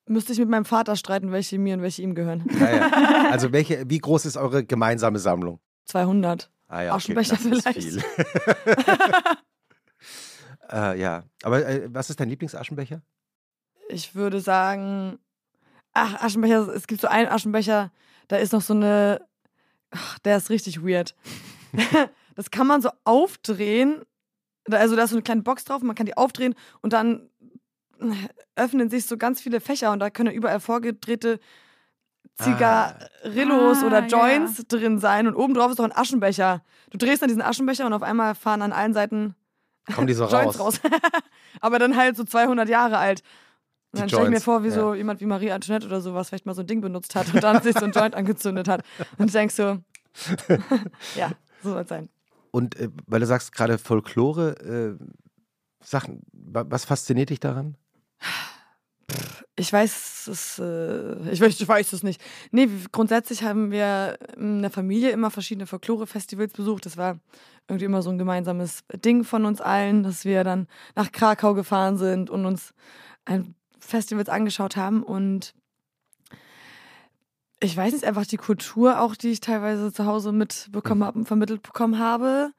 [0.08, 2.44] Müsste ich mit meinem Vater streiten, welche mir und welche ihm gehören.
[2.60, 3.32] Ja, ja.
[3.32, 5.60] Also welche, wie groß ist eure gemeinsame Sammlung?
[5.86, 6.50] 200.
[6.68, 7.84] Ah, ja, Aschenbecher das ist vielleicht.
[7.84, 8.04] viel.
[10.72, 13.02] äh, ja, aber äh, was ist dein Lieblingsaschenbecher?
[13.90, 15.20] Ich würde sagen,
[15.94, 17.92] ach, Aschenbecher, es gibt so einen Aschenbecher,
[18.28, 19.22] da ist noch so eine,
[19.92, 21.16] ach, der ist richtig weird.
[22.36, 24.02] das kann man so aufdrehen,
[24.70, 27.30] also da ist so eine kleine Box drauf, man kann die aufdrehen und dann
[28.56, 31.40] öffnen sich so ganz viele Fächer und da können überall vorgedrehte
[32.36, 36.64] Zigarillos Ah, oder ja, Joints drin sein und oben drauf ist auch ein Aschenbecher.
[36.90, 39.36] Du drehst dann diesen Aschenbecher und auf einmal fahren an allen Seiten
[39.94, 40.80] Kommen die so Joints raus?
[40.84, 40.92] raus.
[41.62, 43.22] Aber dann halt so 200 Jahre alt.
[43.92, 44.74] Und dann stelle ich mir vor, wie ja.
[44.74, 47.44] so jemand wie Marie Antoinette oder sowas vielleicht mal so ein Ding benutzt hat und
[47.44, 48.84] dann sich so ein Joint angezündet hat.
[49.20, 49.78] Und ich denke so,
[51.16, 52.10] ja, so soll es sein.
[52.52, 55.06] Und äh, weil du sagst gerade Folklore, äh,
[55.86, 57.78] Sachen, wa- was fasziniert dich daran?
[59.56, 62.20] Ich weiß es, äh, ich, weiß, ich weiß es nicht.
[62.52, 66.86] Nee, grundsätzlich haben wir in der Familie immer verschiedene Folklore-Festivals besucht.
[66.88, 67.20] Das war
[67.68, 71.98] irgendwie immer so ein gemeinsames Ding von uns allen, dass wir dann nach Krakau gefahren
[71.98, 72.74] sind und uns
[73.26, 75.04] ein Festivals angeschaut haben.
[75.04, 75.54] Und
[77.60, 81.26] ich weiß nicht, einfach die Kultur auch, die ich teilweise zu Hause mitbekommen habe und
[81.26, 82.52] vermittelt bekommen habe,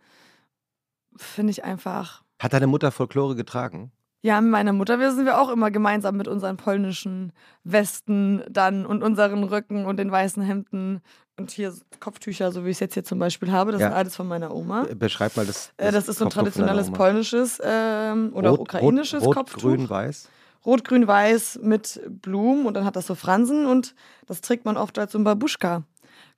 [1.17, 3.91] finde ich einfach Hat deine Mutter Folklore getragen?
[4.25, 7.33] Ja, mit meiner Mutter wir sind wir auch immer gemeinsam mit unseren polnischen
[7.63, 11.01] Westen dann und unseren Röcken und den weißen Hemden
[11.37, 13.73] und hier Kopftücher, so wie ich es jetzt hier zum Beispiel habe.
[13.73, 13.89] Das Ja.
[13.89, 14.85] sind alles von meiner Oma.
[14.85, 15.73] Be- Beschreib mal das.
[15.77, 19.61] Äh, das ist so ein traditionelles polnisches ähm, oder auch ukrainisches rot, rot, Kopftuch.
[19.63, 20.29] Grün, weiß.
[20.65, 23.95] Rot, grün, weiß mit Blumen und dann hat das so Fransen und
[24.27, 25.25] das trägt man oft als so ein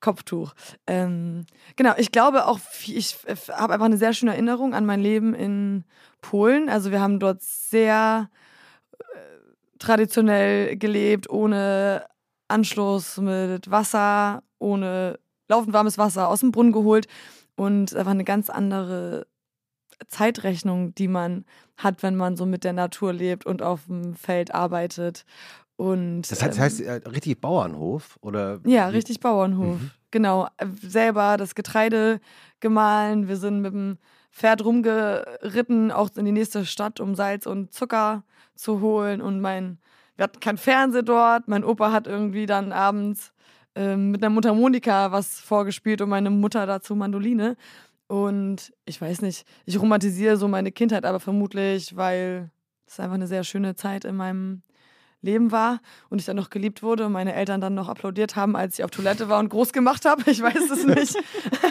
[0.01, 0.55] Babuschka-Kopftuch.
[0.87, 3.17] Ähm, genau, ich glaube auch, ich
[3.51, 5.85] habe einfach eine sehr schöne Erinnerung an mein Leben in
[6.21, 6.69] Polen.
[6.69, 8.31] Also wir haben dort sehr
[8.99, 9.05] äh,
[9.79, 12.07] traditionell gelebt, ohne
[12.49, 17.07] Anschluss mit Wasser, ohne laufend warmes Wasser aus dem Brunnen geholt
[17.57, 19.27] und einfach eine ganz andere
[20.09, 21.45] Zeitrechnung, die man
[21.77, 25.25] hat, wenn man so mit der Natur lebt und auf dem Feld arbeitet.
[25.77, 28.19] Und, Das heißt, ähm, heißt äh, richtig Bauernhof?
[28.23, 29.81] Oder ja, richtig Bauernhof.
[29.81, 29.91] Mhm.
[30.11, 30.49] Genau.
[30.57, 32.21] Äh, Selber das Getreide
[32.61, 33.29] gemahlen.
[33.29, 33.99] Wir sind mit dem
[34.33, 39.21] Pferd rumgeritten, auch in die nächste Stadt, um Salz und Zucker zu holen.
[39.21, 39.79] Und mein,
[40.17, 41.49] wir hatten kein Fernseh dort.
[41.49, 43.33] Mein Opa hat irgendwie dann abends
[43.75, 47.57] ähm, mit einer Mundharmonika was vorgespielt und meine Mutter dazu Mandoline.
[48.09, 52.51] Und ich weiß nicht, ich romantisiere so meine Kindheit, aber vermutlich, weil
[52.87, 54.63] es einfach eine sehr schöne Zeit in meinem
[55.27, 58.57] Leben war und ich dann noch geliebt wurde und meine Eltern dann noch applaudiert haben,
[58.57, 60.23] als ich auf Toilette war und groß gemacht habe.
[60.31, 61.17] Ich weiß es nicht.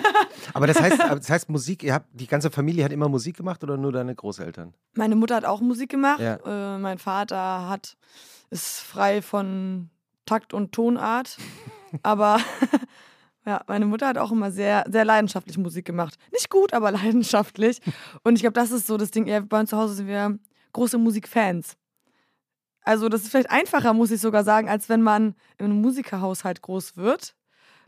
[0.53, 3.63] Aber das heißt, das heißt Musik, ihr habt, die ganze Familie hat immer Musik gemacht
[3.63, 4.73] oder nur deine Großeltern?
[4.93, 6.19] Meine Mutter hat auch Musik gemacht.
[6.19, 6.75] Ja.
[6.75, 7.97] Äh, mein Vater hat
[8.49, 9.89] ist frei von
[10.25, 11.37] Takt und Tonart.
[12.03, 12.39] Aber
[13.45, 16.15] ja, meine Mutter hat auch immer sehr, sehr leidenschaftlich Musik gemacht.
[16.31, 17.79] Nicht gut, aber leidenschaftlich.
[18.23, 19.27] Und ich glaube, das ist so das Ding.
[19.27, 20.37] Ja, bei uns zu Hause sind wir
[20.73, 21.75] große Musikfans.
[22.85, 26.61] Also, das ist vielleicht einfacher, muss ich sogar sagen, als wenn man in einem Musikerhaushalt
[26.61, 27.35] groß wird.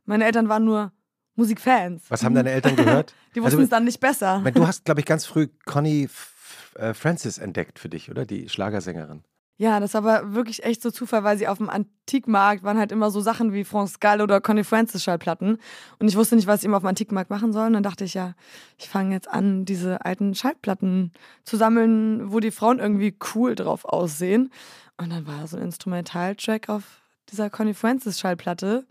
[0.05, 0.91] Meine Eltern waren nur
[1.35, 2.03] Musikfans.
[2.09, 3.13] Was haben deine Eltern gehört?
[3.35, 4.43] Die Also, wussten es dann nicht besser.
[4.53, 8.25] Du hast, glaube ich, ganz früh Conny F- äh, Francis entdeckt für dich, oder?
[8.25, 9.23] Die Schlagersängerin.
[9.59, 13.09] Ja, das war wirklich echt so Zufall, weil sie auf dem Antikmarkt waren halt immer
[13.09, 15.57] so Sachen wie France Gall oder Connie Francis Schallplatten.
[15.97, 17.65] Und ich wusste nicht, was ich immer auf dem Antikmarkt machen soll.
[17.65, 18.35] Und dann dachte ich, ja,
[18.77, 21.11] ich fange jetzt an, diese alten Schallplatten
[21.43, 24.51] zu sammeln, wo die Frauen irgendwie cool drauf aussehen.
[24.97, 28.85] Und dann war so ein Instrumentaltrack auf dieser Connie Francis Schallplatte.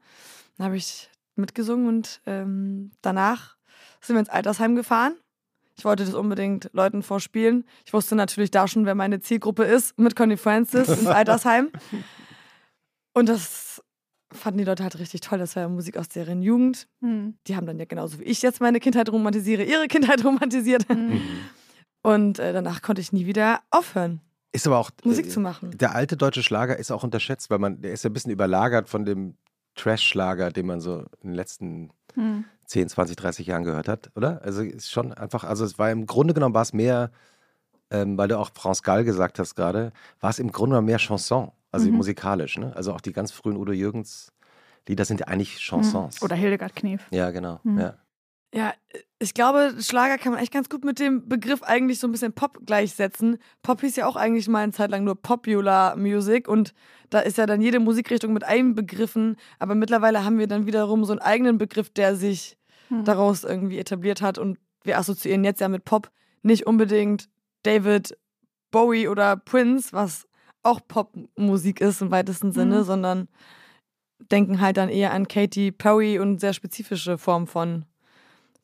[0.56, 3.56] Dann habe ich mitgesungen und ähm, danach
[4.00, 5.16] sind wir ins Altersheim gefahren
[5.76, 7.64] ich wollte das unbedingt Leuten vorspielen.
[7.84, 11.70] Ich wusste natürlich da schon, wer meine Zielgruppe ist, mit Connie Francis ins Altersheim.
[13.12, 13.82] Und das
[14.32, 15.38] fanden die Leute halt richtig toll.
[15.38, 16.88] Das war ja Musik aus deren Jugend.
[17.00, 17.36] Mhm.
[17.46, 20.88] Die haben dann ja genauso wie ich jetzt meine Kindheit romantisiere, ihre Kindheit romantisiert.
[20.88, 21.20] Mhm.
[22.02, 24.20] Und äh, danach konnte ich nie wieder aufhören.
[24.56, 25.76] Ist aber auch Musik äh, zu machen.
[25.76, 28.88] Der alte deutsche Schlager ist auch unterschätzt, weil man, der ist ja ein bisschen überlagert
[28.88, 29.36] von dem
[29.74, 32.44] Trash-Schlager, den man so in den letzten hm.
[32.64, 34.40] 10, 20, 30 Jahren gehört hat, oder?
[34.42, 37.10] Also ist schon einfach, also es war im Grunde genommen war es mehr,
[37.90, 40.98] ähm, weil du auch France Gall gesagt hast gerade, war es im Grunde genommen mehr
[40.98, 41.96] Chanson, also mhm.
[41.96, 42.74] musikalisch, ne?
[42.74, 44.32] Also auch die ganz frühen Udo Jürgens
[44.88, 46.22] Lieder sind ja eigentlich Chansons.
[46.22, 47.02] Oder Hildegard Knef.
[47.10, 47.60] Ja, genau.
[47.64, 47.78] Mhm.
[47.80, 47.94] Ja.
[48.56, 48.72] Ja,
[49.18, 52.32] ich glaube, Schlager kann man echt ganz gut mit dem Begriff eigentlich so ein bisschen
[52.32, 53.36] Pop gleichsetzen.
[53.62, 56.72] Pop hieß ja auch eigentlich mal eine Zeit lang nur Popular Music und
[57.10, 61.04] da ist ja dann jede Musikrichtung mit einem begriffen, aber mittlerweile haben wir dann wiederum
[61.04, 62.56] so einen eigenen Begriff, der sich
[62.88, 63.04] hm.
[63.04, 66.10] daraus irgendwie etabliert hat und wir assoziieren jetzt ja mit Pop
[66.42, 67.28] nicht unbedingt
[67.62, 68.16] David
[68.70, 70.26] Bowie oder Prince, was
[70.62, 72.84] auch Popmusik ist im weitesten Sinne, hm.
[72.84, 73.28] sondern
[74.30, 77.84] denken halt dann eher an Katy Perry und sehr spezifische Formen von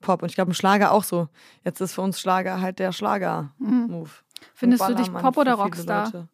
[0.03, 0.23] Pop.
[0.23, 1.29] Und ich glaube, ein Schlager auch so.
[1.65, 3.89] Jetzt ist für uns Schlager halt der Schlager-Move.
[3.89, 4.07] Mhm.
[4.55, 6.29] Findest du dich Pop oder Rockstar?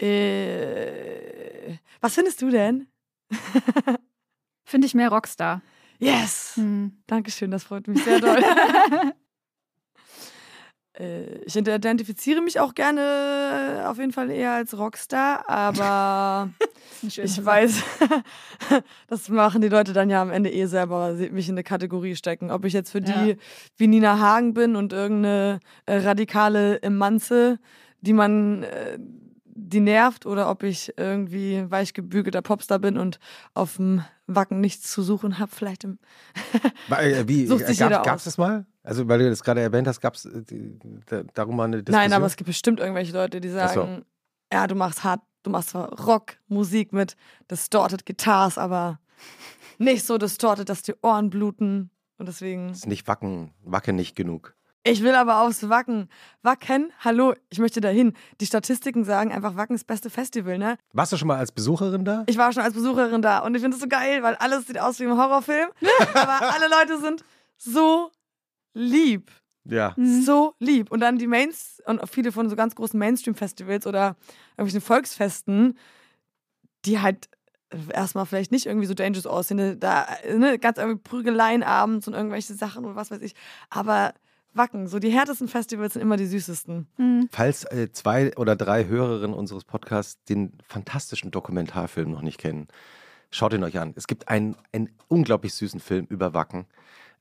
[0.00, 2.86] Äh, was findest du denn?
[4.64, 5.62] Finde ich mehr Rockstar.
[5.98, 6.52] Yes!
[6.56, 7.02] Hm.
[7.06, 8.42] Dankeschön, das freut mich sehr doll.
[10.98, 16.50] äh, ich identifiziere mich auch gerne auf jeden Fall eher als Rockstar, aber
[17.02, 17.82] ich weiß,
[19.08, 22.50] das machen die Leute dann ja am Ende eh selber, mich in eine Kategorie stecken.
[22.50, 23.36] Ob ich jetzt für die ja.
[23.76, 27.58] wie Nina Hagen bin und irgendeine äh, radikale Emanze,
[28.00, 28.98] die man äh,
[29.56, 33.18] die nervt oder ob ich irgendwie weichgebügelter Popstar bin und
[33.54, 35.98] auf dem Wacken nichts zu suchen habe, vielleicht im
[36.90, 38.66] äh, Wie, Sucht sich gab, es das mal?
[38.84, 42.02] Also, weil du das gerade erwähnt hast, gab es äh, darum mal eine Diskussion?
[42.02, 44.56] Nein, aber es gibt bestimmt irgendwelche Leute, die sagen, so.
[44.56, 47.16] ja, du machst hart, du machst zwar Rockmusik mit
[47.50, 49.00] distorted Guitars, aber
[49.78, 52.68] nicht so distorted, dass die Ohren bluten und deswegen...
[52.68, 54.54] Es ist nicht Wacken, Wacken nicht genug.
[54.86, 56.10] Ich will aber aufs Wacken.
[56.42, 58.12] Wacken, hallo, ich möchte dahin.
[58.42, 60.76] Die Statistiken sagen einfach, Wacken ist das beste Festival, ne?
[60.92, 62.24] Warst du schon mal als Besucherin da?
[62.26, 64.78] Ich war schon als Besucherin da und ich finde es so geil, weil alles sieht
[64.78, 65.70] aus wie im Horrorfilm.
[66.14, 67.24] aber alle Leute sind
[67.56, 68.10] so
[68.74, 69.30] lieb.
[69.64, 69.94] Ja.
[69.96, 70.22] Mhm.
[70.22, 70.90] So lieb.
[70.90, 74.16] Und dann die Mains und viele von so ganz großen Mainstream-Festivals oder
[74.56, 75.78] irgendwelchen Volksfesten,
[76.84, 77.28] die halt
[77.92, 79.80] erstmal vielleicht nicht irgendwie so dangerous aussehen.
[79.80, 80.06] Da,
[80.36, 83.34] ne, ganz irgendwie Prügeleien abends und irgendwelche Sachen und was weiß ich.
[83.70, 84.12] Aber
[84.54, 84.86] Wacken.
[84.86, 86.86] So die härtesten Festivals sind immer die süßesten.
[86.96, 87.28] Mhm.
[87.30, 92.68] Falls äh, zwei oder drei Hörerinnen unseres Podcasts den fantastischen Dokumentarfilm noch nicht kennen,
[93.30, 93.92] schaut ihn euch an.
[93.96, 96.66] Es gibt einen, einen unglaublich süßen Film über Wacken.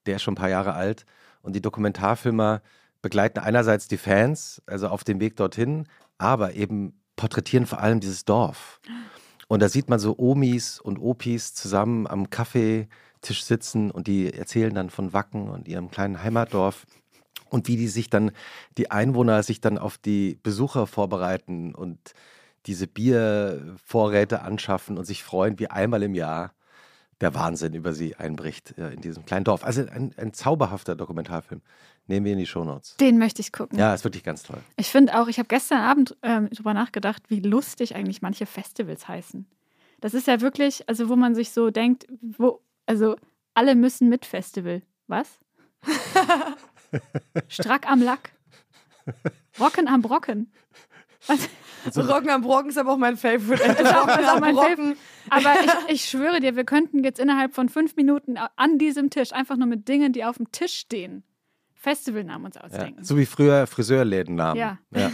[0.06, 1.06] Der ist schon ein paar Jahre alt.
[1.44, 2.64] Und die Dokumentarfilmer
[3.04, 8.26] begleiten einerseits die Fans, also auf dem Weg dorthin, aber eben porträtieren vor allem dieses
[8.26, 8.80] Dorf.
[9.48, 14.74] Und da sieht man so Omis und Opis zusammen am Kaffeetisch sitzen und die erzählen
[14.74, 16.88] dann von Wacken und ihrem kleinen Heimatdorf
[17.50, 18.32] und wie die sich dann,
[18.78, 22.00] die Einwohner sich dann auf die Besucher vorbereiten und
[22.66, 26.54] diese Biervorräte anschaffen und sich freuen, wie einmal im Jahr
[27.22, 29.64] der Wahnsinn über sie einbricht äh, in diesem kleinen Dorf.
[29.64, 31.62] Also ein, ein zauberhafter Dokumentarfilm.
[32.08, 32.98] Nehmen wir in die Shownotes.
[32.98, 33.80] Den möchte ich gucken.
[33.80, 34.60] Ja, ist wirklich ganz toll.
[34.76, 39.08] Ich finde auch, ich habe gestern Abend ähm, darüber nachgedacht, wie lustig eigentlich manche Festivals
[39.08, 39.48] heißen.
[40.02, 43.16] Das ist ja wirklich, also wo man sich so denkt, wo, also
[43.54, 44.82] alle müssen mit Festival.
[45.08, 45.40] Was?
[47.48, 48.34] Strack am Lack.
[49.60, 50.52] Rocken am Brocken.
[51.28, 51.40] Was?
[51.92, 53.62] So Rocken am Brocken ist aber auch mein Favorite.
[53.82, 54.96] Ist auch, das ist auch mein Favorite.
[55.30, 59.34] Aber ich, ich schwöre dir, wir könnten jetzt innerhalb von fünf Minuten an diesem Tisch
[59.34, 61.24] einfach nur mit Dingen, die auf dem Tisch stehen,
[61.74, 63.00] Festivalnamen uns ausdenken.
[63.00, 64.58] Ja, so wie früher Friseurlädennamen.
[64.58, 64.78] Ja.
[64.96, 65.12] ja.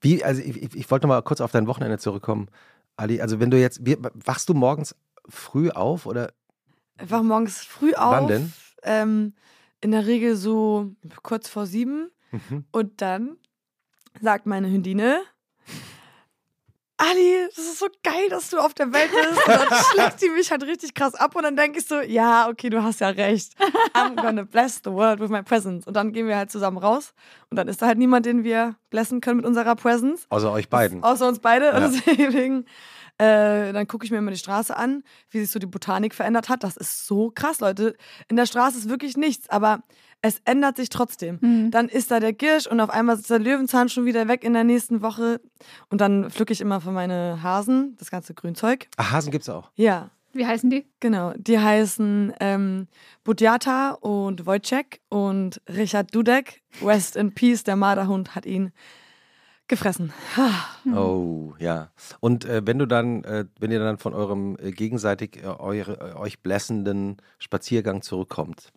[0.00, 2.48] Wie, also ich, ich wollte noch mal kurz auf dein Wochenende zurückkommen,
[2.96, 3.20] Ali.
[3.20, 4.96] Also wenn du jetzt, wie, wachst du morgens
[5.28, 6.32] früh auf oder?
[7.00, 8.12] Ich wach morgens früh auf.
[8.12, 8.52] Wann denn?
[8.82, 9.34] Ähm,
[9.80, 10.92] in der Regel so
[11.22, 12.10] kurz vor sieben.
[12.32, 12.64] Mhm.
[12.72, 13.36] Und dann
[14.20, 15.22] sagt meine Hündine,
[17.00, 19.48] Ali, das ist so geil, dass du auf der Welt bist.
[19.48, 22.46] Und dann schlägt sie mich halt richtig krass ab und dann denke ich so, ja,
[22.46, 23.54] okay, du hast ja recht.
[23.94, 25.86] I'm gonna bless the world with my presence.
[25.86, 27.14] Und dann gehen wir halt zusammen raus
[27.48, 30.26] und dann ist da halt niemand, den wir blessen können mit unserer Presence.
[30.28, 31.02] Außer euch beiden.
[31.02, 31.66] Außer uns beide.
[31.66, 31.86] Ja.
[31.86, 32.66] Und deswegen,
[33.16, 36.50] äh, dann gucke ich mir immer die Straße an, wie sich so die Botanik verändert
[36.50, 36.64] hat.
[36.64, 37.96] Das ist so krass, Leute.
[38.28, 39.84] In der Straße ist wirklich nichts, aber
[40.22, 41.38] es ändert sich trotzdem.
[41.40, 41.70] Mhm.
[41.70, 44.52] Dann ist da der Girsch und auf einmal ist der Löwenzahn schon wieder weg in
[44.52, 45.40] der nächsten Woche.
[45.88, 48.88] Und dann pflücke ich immer für meine Hasen das ganze Grünzeug.
[48.96, 49.70] Ach, Hasen gibt's auch.
[49.76, 50.86] Ja, Wie heißen die?
[51.00, 51.32] genau.
[51.36, 52.86] Die heißen ähm,
[53.24, 56.62] Budjata und Wojciech und Richard Dudek.
[56.82, 58.72] Rest in Peace, der Marderhund hat ihn
[59.68, 60.12] gefressen.
[60.94, 61.90] Oh, ja.
[62.18, 66.10] Und äh, wenn du dann, äh, wenn ihr dann von eurem äh, gegenseitig äh, eure,
[66.10, 68.72] äh, euch blessenden Spaziergang zurückkommt,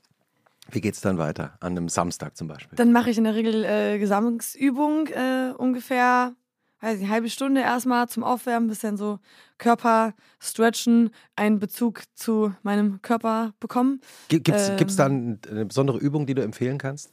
[0.71, 1.57] wie geht's dann weiter?
[1.59, 2.75] An einem Samstag zum Beispiel.
[2.75, 6.33] Dann mache ich in der Regel äh, Gesangsübung äh, ungefähr,
[6.81, 9.19] weiß nicht, eine halbe Stunde erstmal zum Aufwärmen, bisschen so
[9.57, 14.01] Körper stretchen, einen Bezug zu meinem Körper bekommen.
[14.29, 17.11] Gi- Gibt's, ähm, dann eine besondere Übung, die du empfehlen kannst?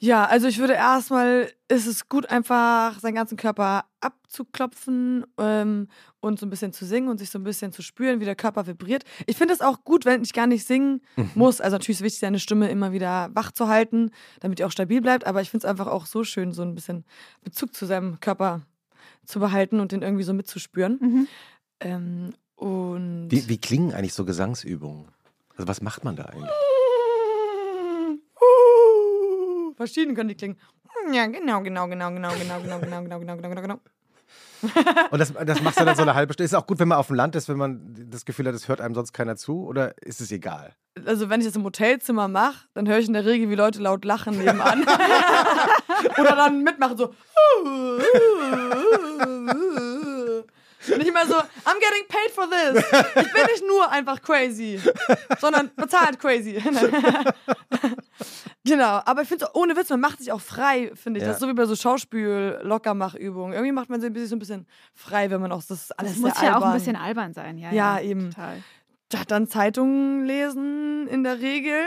[0.00, 5.88] Ja, also ich würde erstmal, ist es gut, einfach seinen ganzen Körper abzuklopfen ähm,
[6.20, 8.36] und so ein bisschen zu singen und sich so ein bisschen zu spüren, wie der
[8.36, 9.02] Körper vibriert.
[9.26, 11.00] Ich finde es auch gut, wenn ich gar nicht singen
[11.34, 11.60] muss.
[11.60, 14.70] Also natürlich ist es wichtig, seine Stimme immer wieder wach zu halten, damit die auch
[14.70, 15.26] stabil bleibt.
[15.26, 17.04] Aber ich finde es einfach auch so schön, so ein bisschen
[17.42, 18.62] Bezug zu seinem Körper
[19.26, 20.98] zu behalten und den irgendwie so mitzuspüren.
[21.00, 21.28] Mhm.
[21.80, 25.06] Ähm, und Wie, wie klingen eigentlich so Gesangsübungen?
[25.56, 26.50] Also was macht man da eigentlich?
[28.40, 30.58] Uh, verschieden können die klingen.
[31.12, 33.80] Ja, genau, genau, genau, genau, genau, genau, genau, genau, genau, genau, genau, genau.
[35.10, 36.44] Und das, das machst du dann so eine halbe Stunde.
[36.44, 38.68] Ist auch gut, wenn man auf dem Land ist, wenn man das Gefühl hat, es
[38.68, 39.64] hört einem sonst keiner zu?
[39.64, 40.74] Oder ist es egal?
[41.06, 43.80] Also wenn ich das im Hotelzimmer mache, dann höre ich in der Regel, wie Leute
[43.80, 44.82] laut lachen nebenan.
[46.18, 47.14] Oder dann mitmachen so.
[50.92, 52.84] Und ich immer so, I'm getting paid for this.
[53.24, 54.80] Ich bin nicht nur einfach crazy,
[55.38, 56.54] sondern bezahlt crazy.
[58.64, 61.22] genau, aber ich finde so, ohne Witz, man macht sich auch frei, finde ich.
[61.22, 61.28] Ja.
[61.28, 63.52] Das ist so wie bei so Schauspiel-Lockermachübungen.
[63.52, 66.12] Irgendwie macht man sich ein bisschen, so ein bisschen frei, wenn man auch das alles
[66.12, 67.72] Das muss ja auch ein bisschen albern sein, ja.
[67.72, 68.30] Ja, eben.
[68.30, 68.62] Total.
[69.28, 71.80] Dann Zeitungen lesen in der Regel,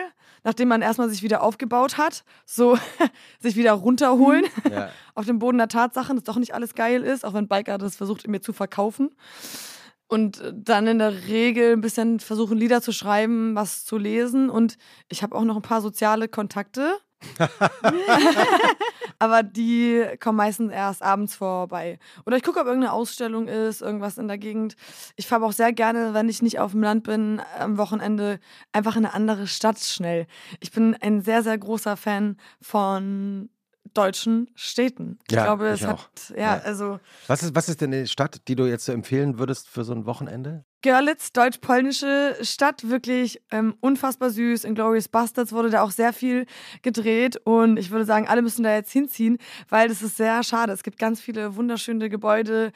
[0.44, 2.78] nachdem man erstmal sich wieder aufgebaut hat, so
[3.40, 4.90] sich wieder runterholen Ja.
[5.16, 7.96] auf dem Boden der Tatsachen, dass doch nicht alles geil ist, auch wenn Biker das
[7.96, 9.12] versucht mir zu verkaufen.
[10.08, 14.50] Und dann in der Regel ein bisschen versuchen, Lieder zu schreiben, was zu lesen.
[14.50, 16.98] Und ich habe auch noch ein paar soziale Kontakte.
[19.22, 22.00] Aber die kommen meistens erst abends vorbei.
[22.26, 24.76] Oder ich gucke, ob irgendeine Ausstellung ist, irgendwas in der Gegend.
[25.16, 28.40] Ich fahre auch sehr gerne, wenn ich nicht auf dem Land bin, am Wochenende
[28.72, 30.26] einfach in eine andere Stadt schnell.
[30.60, 33.52] Ich bin ein sehr, sehr großer Fan von
[33.94, 35.20] deutschen Städten.
[35.30, 35.90] Ich Ja, glaube, ich es auch.
[36.06, 36.62] hat, ja, Ja.
[36.64, 39.84] also Was ist, was ist denn eine Stadt, die du jetzt so empfehlen würdest für
[39.84, 40.66] so ein Wochenende?
[40.84, 44.64] Görlitz, deutsch-polnische Stadt, wirklich ähm, unfassbar süß.
[44.64, 46.46] In Glorious Bastards wurde da auch sehr viel
[46.82, 49.38] gedreht und ich würde sagen, alle müssen da jetzt hinziehen,
[49.70, 50.74] weil das ist sehr schade.
[50.74, 52.72] Es gibt ganz viele wunderschöne Gebäude,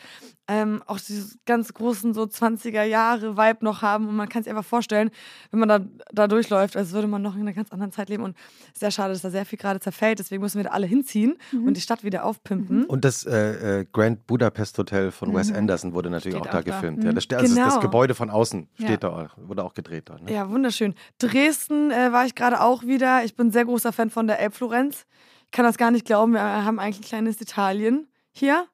[0.47, 4.51] ähm, auch diese ganz großen so 20er Jahre Vibe noch haben und man kann sich
[4.51, 5.09] einfach vorstellen,
[5.49, 5.79] wenn man da,
[6.13, 8.37] da durchläuft, als würde man noch in einer ganz anderen Zeit leben und
[8.77, 10.19] sehr schade, dass da sehr viel gerade zerfällt.
[10.19, 11.67] Deswegen müssen wir da alle hinziehen Mhm.
[11.67, 12.85] und die Stadt wieder aufpimpen.
[12.85, 16.43] Und das äh, äh, Grand Budapest Hotel von Wes Anderson wurde natürlich Mhm.
[16.43, 16.71] Steht auch da da.
[16.75, 16.99] gefilmt.
[16.99, 17.05] Mhm.
[17.05, 17.79] Ja, das, ste- also das Genau.
[17.95, 18.97] Gebäude von außen steht Ja.
[18.97, 20.23] da, auch- wurde auch gedreht dort.
[20.23, 20.33] Ne?
[20.33, 20.95] Ja, wunderschön.
[21.17, 23.23] Dresden äh, war ich gerade auch wieder.
[23.23, 25.05] Ich bin ein sehr großer Fan von der Elbflorenz.
[25.45, 26.33] Ich kann das gar nicht glauben.
[26.33, 28.67] Wir haben eigentlich ein kleines Italien hier.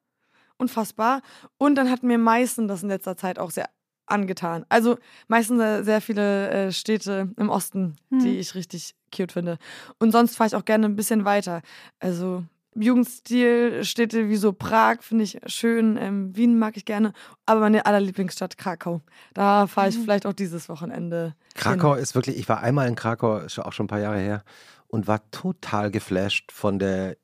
[0.57, 1.21] Unfassbar.
[1.57, 3.69] Und dann hat mir Meißen das in letzter Zeit auch sehr
[4.07, 4.65] angetan.
[4.69, 8.19] Also Meißen äh, sehr viele äh, Städte im Osten, Hm.
[8.19, 9.57] die ich richtig cute finde.
[9.99, 11.61] Und sonst fahre ich auch gerne ein bisschen weiter.
[11.99, 12.43] Also
[12.75, 17.13] Jugendstilstädte wie so Prag finde ich schön, ähm, Wien mag ich gerne,
[17.45, 19.01] aber meine allerlieblingsstadt Krakau.
[19.33, 20.03] Da fahre ich Mhm.
[20.03, 21.35] vielleicht auch dieses Wochenende.
[21.55, 24.43] Krakau ist wirklich, ich war einmal in Krakau, ist auch schon ein paar Jahre her,
[24.87, 27.17] und war total geflasht von der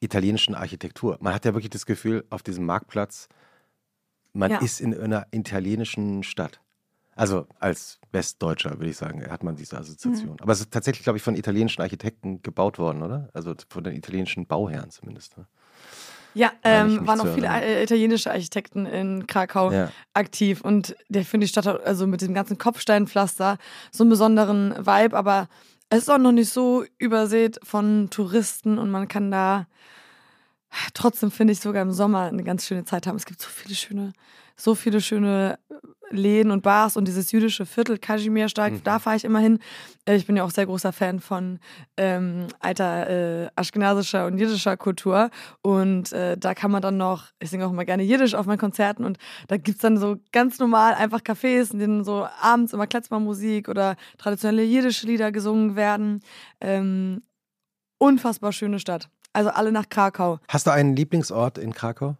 [0.00, 1.18] italienischen Architektur.
[1.20, 3.28] Man hat ja wirklich das Gefühl, auf diesem Marktplatz,
[4.32, 4.58] man Ja.
[4.58, 6.60] ist in einer italienischen Stadt.
[7.20, 10.38] Also als Westdeutscher, würde ich sagen, hat man diese Assoziation.
[10.40, 13.28] Aber es ist tatsächlich, glaube ich, von italienischen Architekten gebaut worden, oder?
[13.34, 15.36] Also von den italienischen Bauherren zumindest.
[15.36, 15.44] Ne?
[16.32, 17.62] Ja, ähm, waren auch viele erinnern.
[17.62, 19.90] äh, italienische Architekten in Krakau Ja.
[20.14, 23.58] aktiv und der finde die Stadt also mit dem ganzen Kopfsteinpflaster
[23.90, 25.50] so einen besonderen Vibe, aber
[25.90, 29.66] es ist auch noch nicht so übersät von Touristen und man kann da
[30.94, 33.16] trotzdem finde ich sogar im Sommer eine ganz schöne Zeit haben.
[33.16, 34.14] Es gibt so viele schöne
[34.60, 35.58] so viele schöne
[36.12, 38.82] Läden und Bars und dieses jüdische Viertel, Kazimiersteig, Mhm.
[38.82, 39.60] da fahre ich immer hin.
[40.06, 41.60] Äh, Ich bin ja auch sehr großer Fan von
[41.96, 45.30] ähm, alter äh, aschkenasischer und jiddischer Kultur.
[45.62, 48.58] Und äh, da kann man dann noch, ich singe auch immer gerne Jiddisch auf meinen
[48.58, 52.72] Konzerten und da gibt es dann so ganz normal einfach Cafés, in denen so abends
[52.72, 56.22] immer Kletzmermusik oder traditionelle jiddische Lieder gesungen werden.
[56.60, 57.22] Ähm,
[57.98, 59.08] unfassbar schöne Stadt.
[59.32, 60.40] Also alle nach Krakau.
[60.48, 62.16] Hast du einen Lieblingsort in Krakau?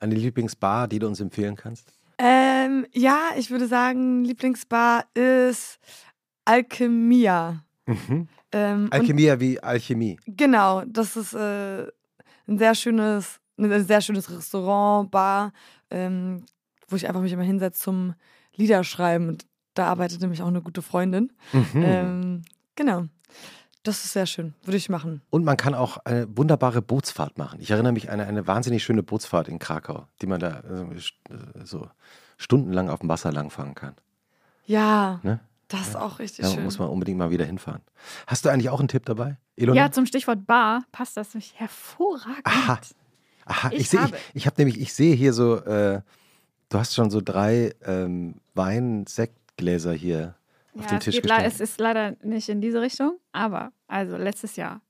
[0.00, 1.92] Eine Lieblingsbar, die du uns empfehlen kannst?
[2.18, 5.78] Ähm, ja, ich würde sagen, Lieblingsbar ist
[6.44, 7.64] Alchemia.
[7.86, 8.28] Mhm.
[8.52, 10.18] Ähm, Alchemia wie Alchemie.
[10.26, 11.86] genau, das ist äh,
[12.46, 15.52] ein sehr schönes, ein sehr schönes Restaurant, Bar,
[15.90, 16.44] ähm,
[16.88, 18.14] wo ich einfach mich immer hinsetze zum
[18.56, 19.28] Liederschreiben.
[19.28, 21.32] Und da arbeitet nämlich auch eine gute Freundin.
[21.52, 21.82] Mhm.
[21.84, 22.42] Ähm,
[22.74, 23.06] genau.
[23.84, 24.54] Das ist sehr schön.
[24.64, 25.22] Würde ich machen.
[25.30, 27.60] Und man kann auch eine wunderbare Bootsfahrt machen.
[27.60, 30.82] Ich erinnere mich an eine, eine wahnsinnig schöne Bootsfahrt in Krakau, die man da äh,
[31.32, 31.88] äh, so
[32.36, 33.94] stundenlang auf dem Wasser langfahren kann.
[34.66, 35.40] Ja, Ne?
[35.68, 36.64] das ist auch richtig Da schön.
[36.64, 37.80] muss man unbedingt mal wieder hinfahren.
[38.26, 39.80] Hast du eigentlich auch einen Tipp dabei, Ilona?
[39.80, 42.44] Ja, zum Stichwort Bar passt das nämlich hervorragend.
[42.44, 42.80] Aha.
[43.46, 46.02] Aha, ich, Ich sehe, ich, habe- ich habe nämlich, ich sehe hier so, äh,
[46.68, 50.34] du hast schon so drei ähm, Wein-Sektgläser hier
[50.78, 51.44] auf Ja, den es, Tisch gestellt.
[51.46, 54.80] es ist leider nicht in diese Richtung, aber also letztes Jahr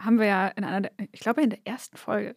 [0.00, 2.34] haben wir ja in einer, der, ich glaube in der ersten Folge,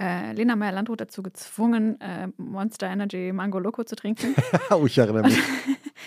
[0.00, 4.34] äh, Lena Meyer-Landrut dazu gezwungen, äh, Monster Energy Mango Loco zu trinken.
[4.70, 5.38] oh, ich erinnere mich.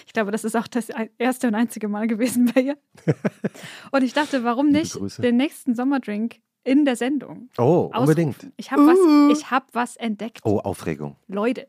[0.06, 0.88] Ich glaube, das ist auch das
[1.20, 2.78] erste und einzige Mal gewesen bei ihr.
[3.92, 7.50] Und ich dachte, warum nicht den nächsten Sommerdrink in der Sendung?
[7.60, 8.36] Oh, unbedingt.
[8.38, 8.54] ausrufen?
[8.58, 8.88] Ich habe Uh.
[9.30, 10.40] was, ich hab was entdeckt.
[10.44, 11.16] Oh, Aufregung.
[11.28, 11.68] Leute,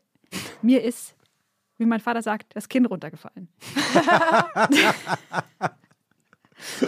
[0.63, 1.15] mir ist,
[1.81, 3.49] wie mein Vater sagt, das Kind runtergefallen.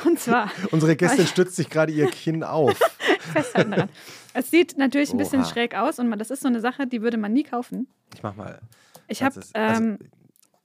[0.05, 2.77] Und zwar Unsere Gästin stützt sich gerade ihr Kinn auf.
[3.33, 3.89] festhalten daran.
[4.35, 5.49] Es sieht natürlich ein bisschen Oha.
[5.49, 7.87] schräg aus und man, das ist so eine Sache, die würde man nie kaufen.
[8.13, 8.59] Ich mach mal.
[9.07, 9.99] Ich habe, Das ist- also- ähm,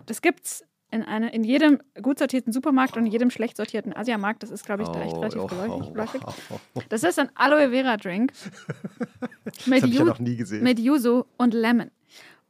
[0.05, 4.43] das gibt's in, eine, in jedem gut sortierten Supermarkt und in jedem schlecht sortierten Asiamarkt.
[4.43, 5.47] Das ist, glaube ich, da echt Oh, relativ oh,
[5.93, 6.20] geläufig.
[6.26, 6.33] oh,
[6.74, 6.83] oh.
[6.91, 8.33] Das ist ein Aloe Vera Drink
[9.45, 10.62] Das mit, habe ich ja noch nie gesehen.
[10.62, 11.91] mit Yuzu und Lemon.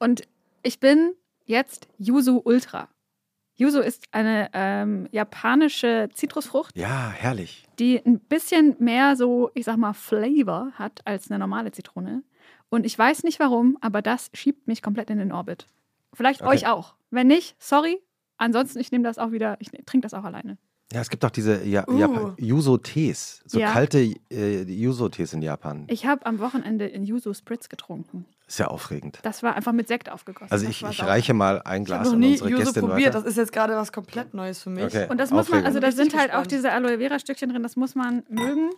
[0.01, 0.22] Und
[0.64, 1.12] ich bin
[1.49, 2.88] jetzt Yuzu Ultra.
[3.57, 7.66] Yuzu ist eine ähm, japanische Zitrusfrucht, ja, herrlich.
[7.80, 12.22] die ein bisschen mehr so, ich sag mal, Flavor hat als eine normale Zitrone.
[12.68, 15.66] Und ich weiß nicht warum, aber das schiebt mich komplett in den Orbit.
[16.14, 16.51] Vielleicht Okay.
[16.51, 16.94] euch auch.
[17.11, 17.99] Wenn nicht, sorry.
[18.36, 20.57] Ansonsten, ich nehme das auch wieder, ich trinke das auch alleine.
[20.92, 22.34] Ja, es gibt auch diese ja, Uh.
[22.38, 23.72] Yuzo-Tees, so Ja.
[23.72, 23.99] kalte
[24.30, 25.84] äh, Yuzo-Tees in Japan.
[25.88, 28.24] Ich habe am Wochenende in Yuzu Spritz getrunken.
[28.49, 29.18] Ist ja aufregend.
[29.22, 30.51] Das war einfach mit Sekt aufgegossen.
[30.51, 32.86] Also ich, ich reiche mal ein Ich habe Glas noch an nie unsere Yuzu Gästin
[32.88, 33.09] probiert.
[33.14, 33.20] weiter.
[33.20, 34.84] Das ist jetzt gerade was komplett Neues für mich.
[34.86, 35.07] Okay.
[35.11, 36.11] Und das muss man, also da Aufregung.
[36.11, 38.70] sind halt auch diese Aloe Vera Stückchen drin, das muss man mögen.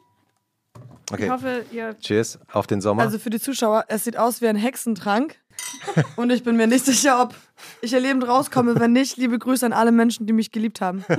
[1.09, 1.97] Ich Okay, hoffe, ihr.
[2.01, 3.03] cheers auf den Sommer.
[3.03, 5.37] Also für die Zuschauer, es sieht aus wie ein Hexentrank.
[6.17, 7.35] und ich bin mir nicht sicher, ob
[7.81, 8.79] ich hier lebend rauskomme.
[8.81, 11.05] Wenn nicht, liebe Grüße an alle Menschen, die mich geliebt haben.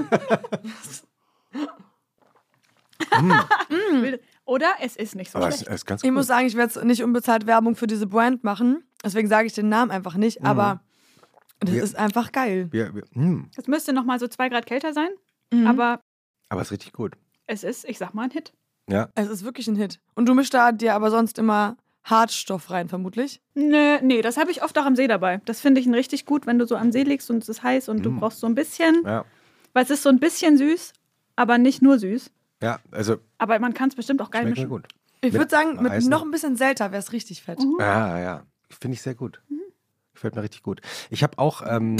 [4.52, 5.72] Oder es ist nicht so Aber es schlecht.
[5.72, 8.84] ist ganz Ich muss sagen, ich werde jetzt nicht unbezahlt Werbung für diese Brand machen.
[9.04, 10.44] Deswegen sage ich den Namen einfach nicht.
[10.44, 10.82] Aber
[11.62, 12.68] das Wir- ist einfach geil.
[12.72, 15.10] wir, wir, hm, Es müsste noch mal so zwei Grad kälter sein,
[15.54, 15.68] Mhm.
[15.68, 16.02] aber
[16.50, 17.14] aber es ist richtig gut.
[17.48, 18.52] es ist, ich sag mal, ein Hit.
[18.90, 20.00] Ja, Es ist wirklich ein Hit.
[20.16, 23.40] Und du mischst da dir aber sonst immer Hartstoff rein, vermutlich.
[23.54, 25.40] Nö, nee, das habe ich oft auch am See dabei.
[25.46, 27.64] Das finde ich ein richtig gut, wenn du so am See liegst und es ist
[27.64, 28.20] heiß und du Mm.
[28.20, 29.24] brauchst so ein bisschen, ja,
[29.74, 30.92] weil es ist so ein bisschen süß,
[31.38, 32.32] aber nicht nur süß.
[32.62, 34.70] Ja, also Aber man kann es bestimmt auch geil mischen.
[34.70, 34.88] gut.
[35.22, 37.60] Ich würde sagen, mit Eis noch ein bisschen Selter wäre es richtig fett.
[37.60, 37.76] Mhm.
[37.80, 39.42] Ja, ja, finde ich sehr gut.
[39.50, 39.60] Mhm.
[40.14, 40.82] Gefällt mir richtig gut.
[41.10, 41.98] Ich habe auch, ähm,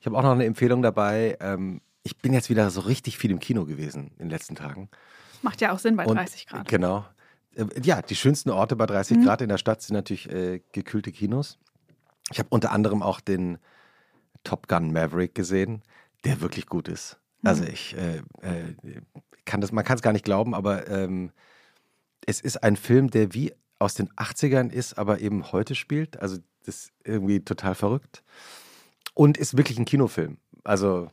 [0.00, 1.36] ich habe auch noch eine Empfehlung dabei.
[1.40, 4.88] Ähm, ich bin jetzt wieder so richtig viel im Kino gewesen in den letzten Tagen.
[5.42, 6.68] Macht ja auch Sinn bei Und- 30 Grad.
[6.68, 7.04] Genau.
[7.54, 9.24] Äh, Ja, die schönsten Orte bei 30 Mhm.
[9.24, 11.58] Grad in der Stadt sind natürlich äh, gekühlte Kinos.
[12.30, 13.58] Ich habe unter anderem auch den
[14.44, 15.82] Top Gun Maverick gesehen,
[16.24, 17.18] der wirklich gut ist.
[17.42, 17.48] Mhm.
[17.48, 18.74] Also ich äh, äh,
[19.44, 21.30] kann das, man kann es gar nicht glauben, aber ähm,
[22.26, 26.20] es ist ein Film, der wie aus den 80ern ist, aber eben heute spielt.
[26.20, 28.22] Also das ist irgendwie total verrückt.
[29.14, 30.38] Und ist wirklich ein Kinofilm.
[30.64, 31.10] Also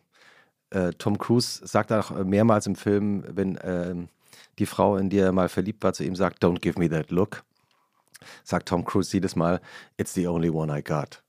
[0.70, 4.10] äh, Tom Cruise sagt auch mehrmals im Film, wenn ähm,
[4.60, 7.10] die Frau, in die er mal verliebt war, zu ihm sagt, don't give me that
[7.10, 7.44] look,
[8.44, 9.62] sagt Tom Cruise jedes Mal,
[9.98, 11.24] it's the only one I got.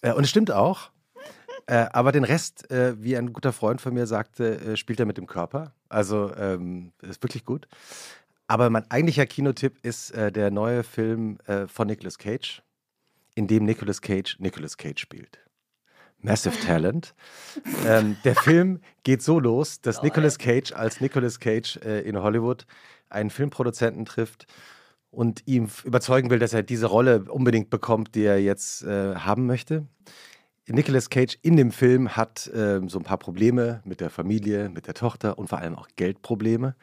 [0.00, 0.91] Äh, und es stimmt auch.
[1.66, 5.06] Äh, aber den Rest, äh, wie ein guter Freund von mir sagte, äh, spielt er
[5.06, 5.72] mit dem Körper.
[5.88, 7.68] Also ähm, ist wirklich gut.
[8.46, 12.62] Aber mein eigentlicher Kinotipp ist äh, der neue Film äh, von Nicolas Cage,
[13.34, 15.38] in dem Nicolas Cage Nicolas Cage spielt.
[16.18, 17.14] Massive Talent.
[17.86, 22.66] ähm, der Film geht so los, dass Nicolas Cage als Nicolas Cage äh, in Hollywood
[23.08, 24.46] einen Filmproduzenten trifft
[25.10, 29.86] und ihm überzeugen will, dass er diese Rolle unbedingt bekommt, die er jetzt haben möchte.
[30.68, 34.86] Nicolas Cage in dem Film hat äh, so ein paar Probleme mit der Familie, mit
[34.86, 36.76] der Tochter und vor allem auch Geldprobleme.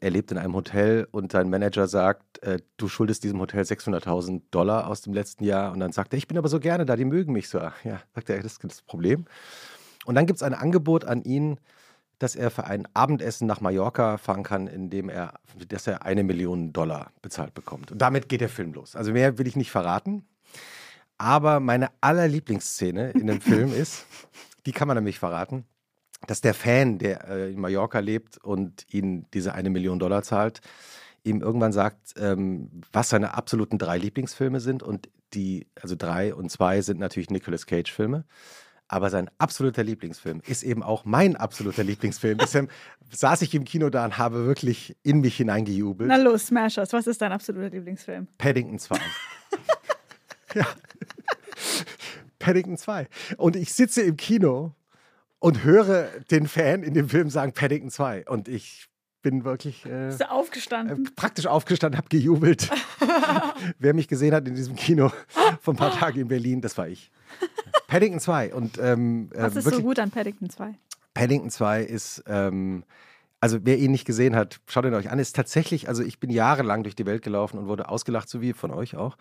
[0.00, 4.42] Er lebt in einem Hotel und sein Manager sagt, äh, du schuldest diesem Hotel 600.000
[4.50, 5.72] Dollar aus dem letzten Jahr.
[5.72, 7.58] Und dann sagt er, ich bin aber so gerne da, die mögen mich so.
[7.58, 9.26] Ja, sagt er, das ist das Problem.
[10.04, 11.58] Und dann gibt es ein Angebot an ihn,
[12.18, 15.34] dass er für ein Abendessen nach Mallorca fahren kann, indem er,
[15.68, 17.92] dass er eine Million Dollar bezahlt bekommt.
[17.92, 18.96] Und damit geht der Film los.
[18.96, 20.24] Also mehr will ich nicht verraten.
[21.22, 24.06] Aber meine allerlieblingsszene in dem Film ist,
[24.66, 25.64] die kann man nämlich verraten,
[26.26, 30.62] dass der Fan, der äh, in Mallorca lebt und ihn diese eine Million Dollar zahlt,
[31.22, 34.82] ihm irgendwann sagt, ähm, was seine absoluten drei Lieblingsfilme sind.
[34.82, 38.24] Und die, also drei und zwei sind natürlich Nicolas Cage-Filme.
[38.88, 42.38] Aber sein absoluter Lieblingsfilm ist eben auch mein absoluter Lieblingsfilm.
[42.42, 42.68] Deshalb
[43.12, 46.08] saß ich im Kino da und habe wirklich in mich hineingejubelt.
[46.08, 48.26] Na los, Smashers, was ist dein absoluter Lieblingsfilm?
[48.38, 48.98] Paddington 2.
[50.54, 50.66] ja.
[52.38, 53.08] Paddington 2.
[53.36, 54.74] Und ich sitze im Kino
[55.38, 58.26] und höre den Fan in dem Film sagen Paddington 2.
[58.28, 58.88] Und ich
[59.22, 61.06] bin wirklich äh, Bist du aufgestanden?
[61.06, 62.68] Äh, praktisch aufgestanden, habe gejubelt.
[63.78, 65.12] Wer mich gesehen hat in diesem Kino
[65.60, 67.10] vor ein paar Tagen in Berlin, das war ich.
[67.86, 68.54] Paddington 2.
[68.54, 70.74] Und, ähm, äh, Was ist wirklich, so gut an Paddington 2?
[71.14, 72.84] Paddington 2 ist, ähm,
[73.42, 75.18] also wer ihn nicht gesehen hat, schaut ihn euch an.
[75.18, 78.52] Ist tatsächlich, also ich bin jahrelang durch die Welt gelaufen und wurde ausgelacht, so wie
[78.52, 79.16] von euch auch.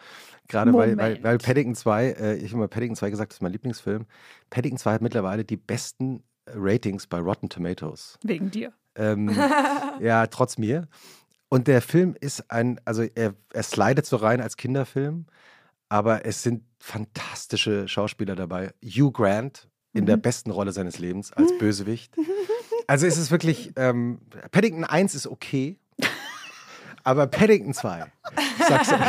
[0.48, 3.42] Gerade weil, weil, weil Paddington 2, äh, ich habe mal Paddington 2 gesagt, das ist
[3.42, 4.06] mein Lieblingsfilm.
[4.52, 8.20] Paddington 2 hat mittlerweile die besten Ratings bei Rotten Tomatoes.
[8.22, 8.74] Wegen dir.
[8.94, 9.30] Ähm,
[10.00, 10.88] ja, trotz mir.
[11.50, 15.26] Und der Film ist ein, also er, er slidet so rein als Kinderfilm,
[15.90, 18.72] aber es sind fantastische Schauspieler dabei.
[18.84, 20.06] Hugh Grant in mhm.
[20.06, 22.16] der besten Rolle seines Lebens als Bösewicht.
[22.92, 24.20] Also es ist wirklich, ähm,
[24.52, 25.78] Paddington 1 ist okay,
[27.06, 29.00] aber Paddington 2, ich sag's euch.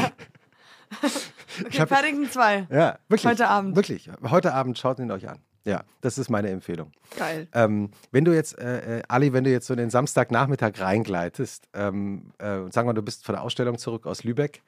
[1.67, 2.69] Okay, hab, Paddington 2.
[2.71, 3.31] Ja, wirklich.
[3.31, 3.77] Heute Abend.
[3.77, 4.09] Wirklich.
[4.23, 5.39] Heute Abend schaut ihn euch an.
[5.65, 6.93] Ja, das ist meine Empfehlung.
[7.19, 7.47] Geil.
[7.53, 11.69] Ähm, wenn du jetzt, äh, äh, Ali, wenn du jetzt so in den Samstagnachmittag reingleitest,
[11.75, 14.63] ähm, äh, sagen wir, du bist von der Ausstellung zurück aus Lübeck,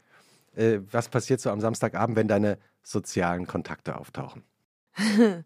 [0.56, 4.42] äh, was passiert so am Samstagabend, wenn deine sozialen Kontakte auftauchen?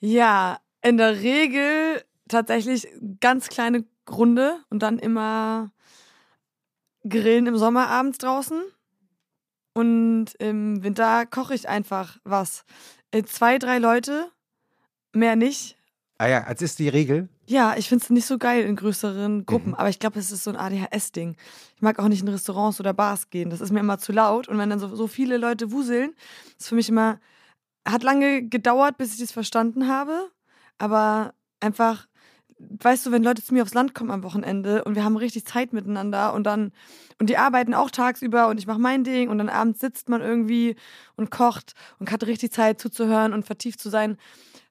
[0.00, 2.88] ja, in der Regel tatsächlich
[3.20, 5.72] ganz kleine Runde und dann immer
[7.08, 8.62] grillen im Sommer abends draußen.
[9.74, 12.64] Und im Winter koche ich einfach was.
[13.10, 14.30] Äh, zwei, drei Leute
[15.16, 15.76] Mehr nicht.
[16.18, 17.28] Ah ja, als ist die Regel.
[17.46, 19.74] Ja, ich finde es nicht so geil in größeren Gruppen, mhm.
[19.74, 21.36] aber ich glaube, es ist so ein ADHS-Ding.
[21.74, 23.48] Ich mag auch nicht in Restaurants oder Bars gehen.
[23.48, 24.48] Das ist mir immer zu laut.
[24.48, 26.14] Und wenn dann so, so viele Leute wuseln,
[26.58, 27.18] ist für mich immer.
[27.88, 30.30] Hat lange gedauert, bis ich das verstanden habe.
[30.78, 32.06] Aber einfach,
[32.58, 35.44] weißt du, wenn Leute zu mir aufs Land kommen am Wochenende und wir haben richtig
[35.46, 36.72] Zeit miteinander und dann,
[37.18, 40.22] und die arbeiten auch tagsüber und ich mache mein Ding und dann abends sitzt man
[40.22, 40.76] irgendwie
[41.16, 44.16] und kocht und hat richtig Zeit zuzuhören und vertieft zu sein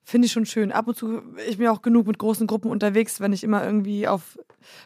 [0.06, 0.70] finde ich schon schön.
[0.70, 4.06] Ab und zu, ich bin auch genug mit großen Gruppen unterwegs, wenn ich immer irgendwie
[4.06, 4.38] auf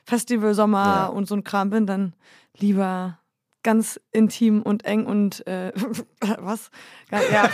[0.05, 1.07] Festival, Sommer ja.
[1.07, 2.15] und so ein Kram bin, dann
[2.57, 3.20] lieber
[3.63, 5.73] ganz intim und eng und äh,
[6.39, 6.71] was?
[7.11, 7.49] Ja.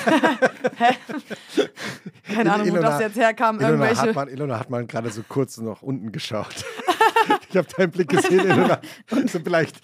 [2.35, 3.57] Keine Ahnung, Ilona, wo das jetzt herkam.
[3.59, 4.03] Ilona irgendwelche.
[4.03, 6.65] Hat man, Ilona hat man gerade so kurz noch unten geschaut.
[7.51, 8.81] ich habe deinen Blick gesehen, Ilona.
[9.27, 9.77] So vielleicht,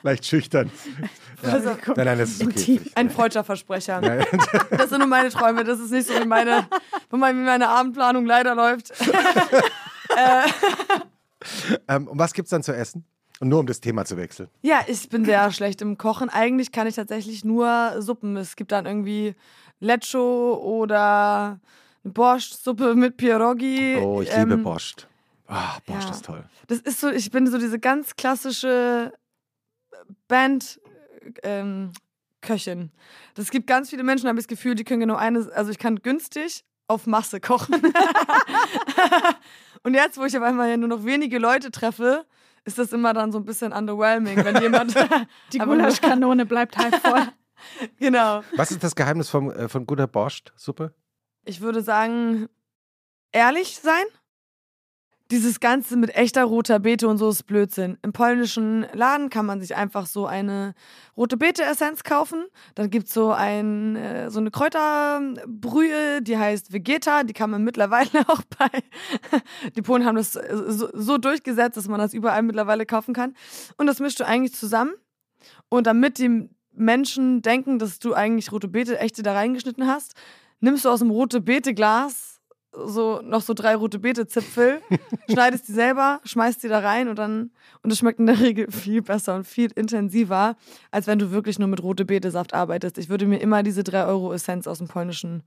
[0.00, 0.70] vielleicht schüchtern.
[1.42, 1.52] Ja.
[1.52, 2.80] Also, nein, nein, das ist okay.
[2.94, 4.00] Ein freudscher Versprecher.
[4.70, 5.64] Das sind nur meine Träume.
[5.64, 6.68] Das ist nicht so, wie meine,
[7.10, 8.92] wie meine Abendplanung leider läuft.
[10.10, 10.48] äh.
[11.88, 13.04] ähm, und was gibt es dann zu essen?
[13.40, 14.48] Und nur um das Thema zu wechseln.
[14.62, 16.28] Ja, ich bin sehr schlecht im Kochen.
[16.28, 18.36] Eigentlich kann ich tatsächlich nur Suppen.
[18.36, 19.34] Es gibt dann irgendwie
[19.80, 21.60] Lecho oder
[22.02, 23.96] Borscht-Suppe mit Pierogi.
[23.96, 25.06] Oh, ich liebe ähm, Borscht.
[25.46, 26.14] Ah, Borscht ja.
[26.14, 26.44] ist toll.
[26.66, 29.12] Das ist so, ich bin so diese ganz klassische
[30.26, 30.80] Band.
[31.42, 31.92] Ähm,
[32.40, 32.90] Köchin.
[33.34, 35.78] Das gibt ganz viele Menschen, habe ich das Gefühl, die können genau eine, also ich
[35.78, 37.74] kann günstig auf Masse kochen.
[39.82, 42.24] Und jetzt, wo ich auf einmal ja nur noch wenige Leute treffe,
[42.68, 44.94] ist das immer dann so ein bisschen underwhelming, wenn jemand.
[45.52, 47.26] Die Gulaschkanone bleibt halb voll.
[47.98, 48.42] genau.
[48.56, 50.94] Was ist das Geheimnis vom, äh, von guter Borscht-Suppe?
[51.44, 52.48] Ich würde sagen,
[53.32, 54.04] ehrlich sein
[55.30, 57.98] dieses Ganze mit echter roter Beete und so ist Blödsinn.
[58.02, 60.74] Im polnischen Laden kann man sich einfach so eine
[61.16, 62.46] rote Beete-Essenz kaufen.
[62.74, 67.24] Dann gibt es so, ein, äh, so eine Kräuterbrühe, die heißt Vegeta.
[67.24, 68.70] Die kann man mittlerweile auch bei.
[69.76, 73.34] Die Polen haben das äh, so, so durchgesetzt, dass man das überall mittlerweile kaufen kann.
[73.76, 74.92] Und das mischst du eigentlich zusammen.
[75.68, 80.14] Und damit die Menschen denken, dass du eigentlich rote Beete echte da reingeschnitten hast,
[80.60, 82.37] nimmst du aus dem rote Beete-Glas
[82.72, 84.80] so noch so drei rote Beete-Zipfel,
[85.30, 87.50] schneidest die selber, schmeißt die da rein und dann
[87.82, 90.56] und es schmeckt in der Regel viel besser und viel intensiver,
[90.90, 92.98] als wenn du wirklich nur mit rote Beete-Saft arbeitest.
[92.98, 95.42] Ich würde mir immer diese 3 Euro Essenz aus dem polnischen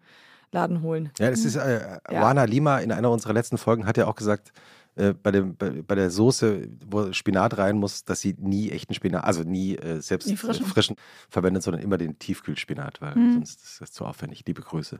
[0.51, 1.11] Laden holen.
[1.19, 2.43] Ja, das ist äh, ja.
[2.43, 4.51] Lima in einer unserer letzten Folgen hat ja auch gesagt,
[4.95, 8.93] äh, bei, dem, bei, bei, der Soße, wo Spinat rein muss, dass sie nie echten
[8.93, 10.65] Spinat, also nie äh, selbst nie frischen.
[10.65, 10.95] frischen.
[11.29, 13.33] verwendet, sondern immer den Tiefkühlspinat, weil mhm.
[13.33, 14.43] sonst ist das zu aufwendig.
[14.45, 14.99] Liebe Grüße.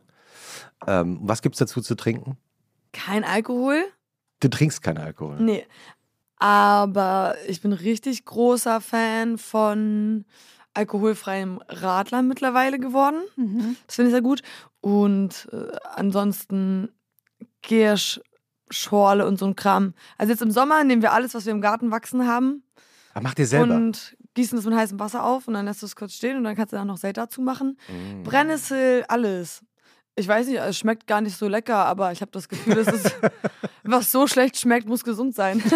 [0.87, 2.37] Ähm, was gibt es dazu zu trinken?
[2.93, 3.83] Kein Alkohol.
[4.39, 5.41] Du trinkst keinen Alkohol?
[5.41, 5.65] Nee.
[6.37, 10.25] Aber ich bin richtig großer Fan von
[10.73, 13.21] alkoholfreiem Radler mittlerweile geworden.
[13.35, 13.75] Mhm.
[13.85, 14.41] Das finde ich sehr gut.
[14.79, 16.89] Und äh, ansonsten
[17.61, 18.21] Giersch
[18.71, 19.93] Schorle und so ein Kram.
[20.17, 22.63] Also jetzt im Sommer nehmen wir alles, was wir im Garten wachsen haben.
[23.13, 23.75] Aber macht ihr selber?
[23.75, 26.43] Und gießen es mit heißem Wasser auf und dann lässt du es kurz stehen und
[26.43, 27.77] dann kannst du da noch Salt dazu machen.
[27.89, 28.23] Mm.
[28.23, 29.63] Brennnessel, alles.
[30.15, 32.87] Ich weiß nicht, es schmeckt gar nicht so lecker, aber ich habe das Gefühl, dass
[32.87, 33.11] es,
[33.83, 35.63] was so schlecht schmeckt, muss gesund sein.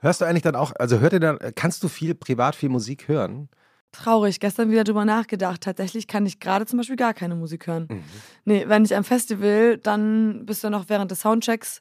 [0.00, 3.08] Hörst du eigentlich dann auch, also hört ihr dann, kannst du viel privat viel Musik
[3.08, 3.48] hören?
[3.92, 5.60] Traurig, gestern wieder drüber nachgedacht.
[5.60, 7.86] Tatsächlich kann ich gerade zum Beispiel gar keine Musik hören.
[7.90, 8.04] Mhm.
[8.46, 11.80] Nee, wenn ich am Festival, dann bist du noch während des Soundchecks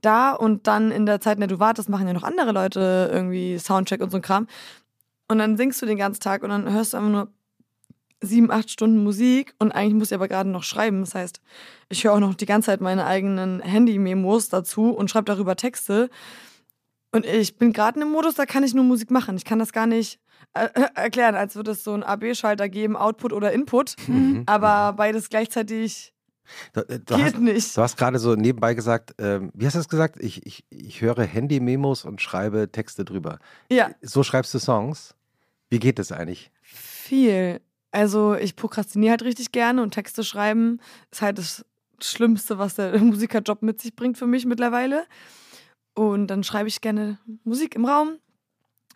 [0.00, 3.08] da und dann in der Zeit, in der du wartest, machen ja noch andere Leute
[3.12, 4.48] irgendwie Soundcheck und so ein Kram.
[5.28, 7.28] Und dann singst du den ganzen Tag und dann hörst du einfach nur
[8.20, 11.00] sieben, acht Stunden Musik und eigentlich muss ich aber gerade noch schreiben.
[11.00, 11.40] Das heißt,
[11.88, 16.10] ich höre auch noch die ganze Zeit meine eigenen Handy-Memos dazu und schreibe darüber Texte.
[17.12, 19.36] Und ich bin gerade in einem Modus, da kann ich nur Musik machen.
[19.36, 20.18] Ich kann das gar nicht
[20.52, 23.96] äh, erklären, als würde es so einen AB-Schalter geben, Output oder Input.
[24.06, 24.44] Mhm.
[24.46, 26.14] Aber beides gleichzeitig
[26.72, 27.76] Du, äh, du Geht hast, nicht.
[27.76, 30.16] Du hast gerade so nebenbei gesagt, ähm, wie hast du das gesagt?
[30.20, 33.38] Ich, ich, ich höre Handy-Memos und schreibe Texte drüber.
[33.70, 33.90] Ja.
[34.02, 35.14] So schreibst du Songs.
[35.70, 36.50] Wie geht das eigentlich?
[36.60, 37.60] Viel.
[37.90, 40.80] Also ich prokrastiniere halt richtig gerne und Texte schreiben
[41.10, 41.64] ist halt das
[42.00, 45.06] Schlimmste, was der Musikerjob mit sich bringt für mich mittlerweile.
[45.94, 48.18] Und dann schreibe ich gerne Musik im Raum,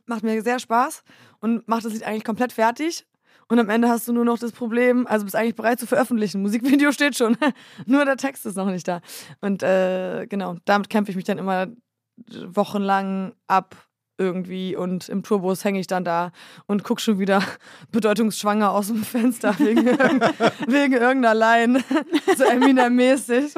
[0.09, 1.03] macht mir sehr Spaß
[1.41, 3.07] und macht das Lied eigentlich komplett fertig.
[3.49, 6.43] Und am Ende hast du nur noch das Problem, also bist eigentlich bereit zu veröffentlichen.
[6.43, 7.37] Musikvideo steht schon,
[7.87, 9.01] nur der Text ist noch nicht da.
[9.41, 11.69] Und äh, genau, damit kämpfe ich mich dann immer
[12.31, 13.89] wochenlang ab
[14.19, 16.33] irgendwie und im Tourbus hänge ich dann da
[16.67, 17.43] und gucke schon wieder
[17.93, 19.87] bedeutungsschwanger aus dem Fenster wegen,
[20.67, 21.85] wegen irgendeiner Line,
[22.37, 23.57] so Eminem-mäßig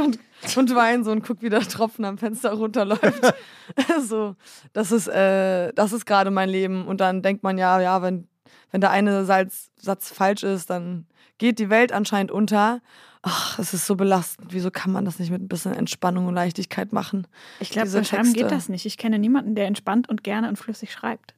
[0.56, 3.34] und weint so und guckt, wie der Tropfen am Fenster runterläuft.
[4.02, 4.36] so,
[4.72, 6.86] das ist, äh, das ist gerade mein Leben.
[6.86, 8.28] Und dann denkt man ja, ja, wenn,
[8.70, 11.06] wenn der eine Salz, Satz falsch ist, dann
[11.38, 12.80] geht die Welt anscheinend unter.
[13.22, 14.52] Ach, es ist so belastend.
[14.52, 17.26] Wieso kann man das nicht mit ein bisschen Entspannung und Leichtigkeit machen?
[17.58, 18.86] Ich glaube, beim Schreiben geht das nicht.
[18.86, 21.34] Ich kenne niemanden, der entspannt und gerne und flüssig schreibt.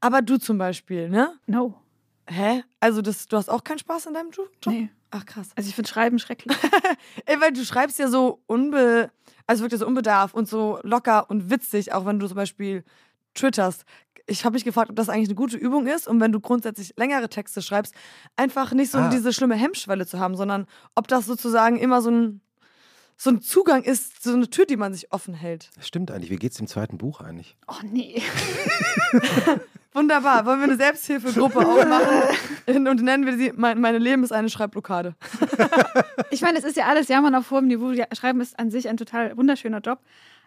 [0.00, 1.32] Aber du zum Beispiel, ne?
[1.46, 1.74] No.
[2.28, 2.62] Hä?
[2.78, 4.50] Also das, du hast auch keinen Spaß in deinem Job?
[4.66, 4.90] Nee.
[5.10, 5.48] Ach krass.
[5.56, 6.56] Also ich finde Schreiben schrecklich.
[7.26, 9.10] Ey, weil du schreibst ja so unbe,
[9.46, 12.84] also wirklich so unbedarf und so locker und witzig, auch wenn du zum Beispiel
[13.34, 13.84] twitterst.
[14.26, 16.92] Ich habe mich gefragt, ob das eigentlich eine gute Übung ist, um wenn du grundsätzlich
[16.96, 17.94] längere Texte schreibst,
[18.36, 19.08] einfach nicht so ah.
[19.08, 22.40] diese schlimme Hemmschwelle zu haben, sondern ob das sozusagen immer so ein
[23.20, 25.70] so ein Zugang ist, so eine Tür, die man sich offen hält.
[25.74, 26.30] Das stimmt eigentlich.
[26.30, 27.56] Wie geht's dem zweiten Buch eigentlich?
[27.66, 28.22] Oh nee.
[29.92, 30.46] Wunderbar.
[30.46, 35.16] Wollen wir eine Selbsthilfegruppe aufmachen und nennen wir sie mein, Meine Leben ist eine Schreibblockade.
[36.30, 37.92] ich meine, es ist ja alles Jammern auf hohem Niveau.
[38.12, 39.98] Schreiben ist an sich ein total wunderschöner Job.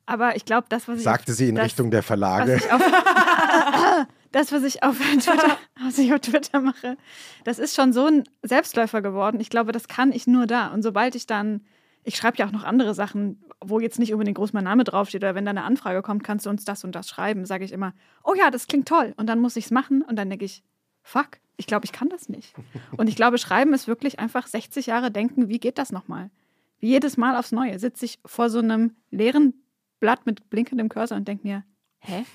[0.05, 1.03] Aber ich glaube, das, was ich.
[1.03, 2.55] Sagte sie in das, Richtung der Verlage.
[2.55, 6.95] Was auf, das, was ich, auf Twitter, was ich auf Twitter mache,
[7.43, 9.41] das ist schon so ein Selbstläufer geworden.
[9.41, 10.67] Ich glaube, das kann ich nur da.
[10.67, 11.65] Und sobald ich dann
[12.04, 15.24] ich schreibe ja auch noch andere Sachen, wo jetzt nicht unbedingt groß mein Name draufsteht
[15.24, 17.72] oder wenn da eine Anfrage kommt, kannst du uns das und das schreiben, sage ich
[17.72, 17.93] immer,
[18.24, 19.14] oh ja, das klingt toll.
[19.18, 20.64] Und dann muss ich es machen und dann denke ich,
[21.04, 22.56] fuck, ich glaube, ich kann das nicht.
[22.97, 26.32] Und ich glaube, Schreiben ist wirklich einfach 60 Jahre denken, wie geht das nochmal?
[26.80, 29.54] Wie jedes Mal aufs Neue sitze ich vor so einem leeren
[29.99, 31.64] Blatt mit blinkendem Cursor und denke mir,
[31.99, 32.26] hä?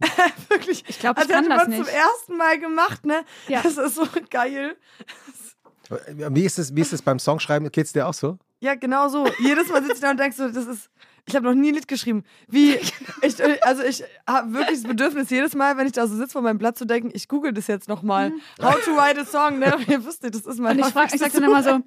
[0.48, 0.84] wirklich?
[0.86, 1.84] Ich glaube, ich also kann das nicht.
[1.84, 3.24] zum ersten Mal gemacht, ne?
[3.48, 3.62] Ja.
[3.62, 4.76] Das ist so geil.
[6.14, 7.70] Wie ist es, wie ist es beim Songschreiben?
[7.72, 8.38] Geht es dir auch so?
[8.60, 9.26] Ja, genau so.
[9.38, 10.90] Jedes Mal sitze ich da und denke so, das ist.
[11.28, 12.22] Ich habe noch nie ein Lied geschrieben.
[12.46, 12.74] Wie,
[13.22, 16.42] ich, also ich habe wirklich das Bedürfnis, jedes Mal, wenn ich da so sitze vor
[16.42, 18.30] meinem Blatt zu denken, ich google das jetzt nochmal.
[18.30, 18.40] Mhm.
[18.62, 19.76] How to write a song, ne?
[19.88, 21.80] Ihr wisst nicht, das ist mein Und ich, frag, ich sag dann immer so,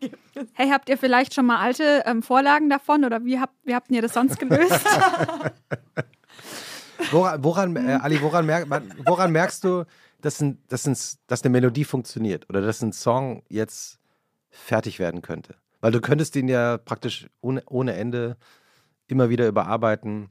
[0.53, 3.89] hey, habt ihr vielleicht schon mal alte ähm, Vorlagen davon oder wie habt, wie habt
[3.91, 4.73] ihr das sonst gelöst?
[7.11, 8.67] woran, woran äh, Ali, woran, merk,
[9.05, 9.85] woran merkst du,
[10.19, 10.97] dass, ein, dass, ein,
[11.27, 13.99] dass eine Melodie funktioniert oder dass ein Song jetzt
[14.49, 15.55] fertig werden könnte?
[15.81, 18.37] Weil du könntest ihn ja praktisch ohne, ohne Ende
[19.07, 20.29] immer wieder überarbeiten.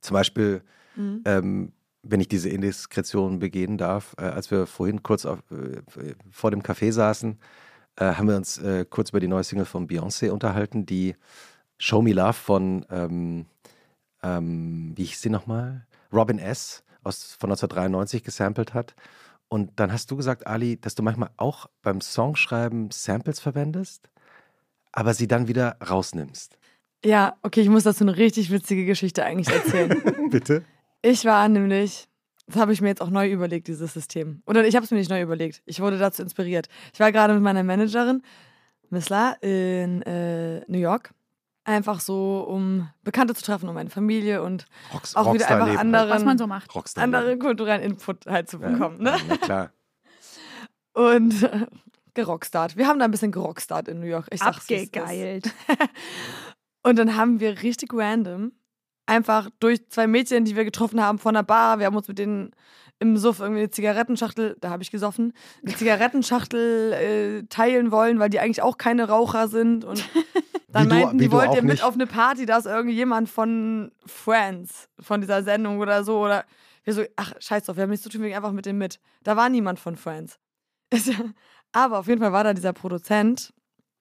[0.00, 0.62] Zum Beispiel,
[0.96, 1.22] mhm.
[1.24, 1.72] ähm,
[2.02, 6.62] wenn ich diese Indiskretion begehen darf, äh, als wir vorhin kurz auf, äh, vor dem
[6.62, 7.38] Café saßen,
[7.96, 11.16] äh, haben wir uns äh, kurz über die neue Single von Beyoncé unterhalten, die
[11.78, 13.46] Show Me Love von, ähm,
[14.22, 15.86] ähm, wie hieß sie nochmal?
[16.12, 16.82] Robin S.
[17.04, 18.94] Aus, von 1993 gesampelt hat.
[19.48, 24.10] Und dann hast du gesagt, Ali, dass du manchmal auch beim Songschreiben Samples verwendest,
[24.92, 26.58] aber sie dann wieder rausnimmst.
[27.04, 30.02] Ja, okay, ich muss dazu eine richtig witzige Geschichte eigentlich erzählen.
[30.30, 30.64] Bitte?
[31.02, 32.08] Ich war nämlich,
[32.46, 34.42] das habe ich mir jetzt auch neu überlegt, dieses System.
[34.46, 35.62] Oder ich habe es mir nicht neu überlegt.
[35.64, 36.68] Ich wurde dazu inspiriert.
[36.92, 38.22] Ich war gerade mit meiner Managerin,
[38.90, 41.14] Miss La, in äh, New York.
[41.64, 45.78] Einfach so, um Bekannte zu treffen, um meine Familie und Rocks, auch wieder einfach Rockstar-Leben
[45.78, 46.74] anderen, Was man so macht.
[46.74, 49.02] Rockstar anderen kulturellen Input halt zu bekommen.
[49.02, 49.14] Ne?
[49.28, 49.70] Ja, klar.
[50.94, 51.66] Und äh,
[52.24, 52.76] gerockstart.
[52.76, 54.26] Wir haben da ein bisschen gerockstart in New York.
[54.30, 54.58] Ich sag's.
[54.62, 55.50] Abgegeilt.
[56.82, 58.52] Und dann haben wir richtig random
[59.06, 62.18] einfach durch zwei Mädchen, die wir getroffen haben von der Bar, wir haben uns mit
[62.18, 62.50] denen
[63.00, 65.32] im Suff irgendwie eine Zigarettenschachtel, da habe ich gesoffen,
[65.64, 69.84] eine Zigarettenschachtel äh, teilen wollen, weil die eigentlich auch keine Raucher sind.
[69.84, 70.04] Und
[70.68, 71.84] dann Wie du- meinten, wie die du wollt ihr mit nicht.
[71.84, 76.18] auf eine Party, da ist irgendjemand von Friends, von dieser Sendung oder so.
[76.18, 76.44] Oder
[76.84, 78.78] wir so, ach, scheiß drauf, wir haben nichts zu tun, wir gehen einfach mit dem
[78.78, 78.98] mit.
[79.22, 80.38] Da war niemand von Friends.
[81.72, 83.52] Aber auf jeden Fall war da dieser Produzent,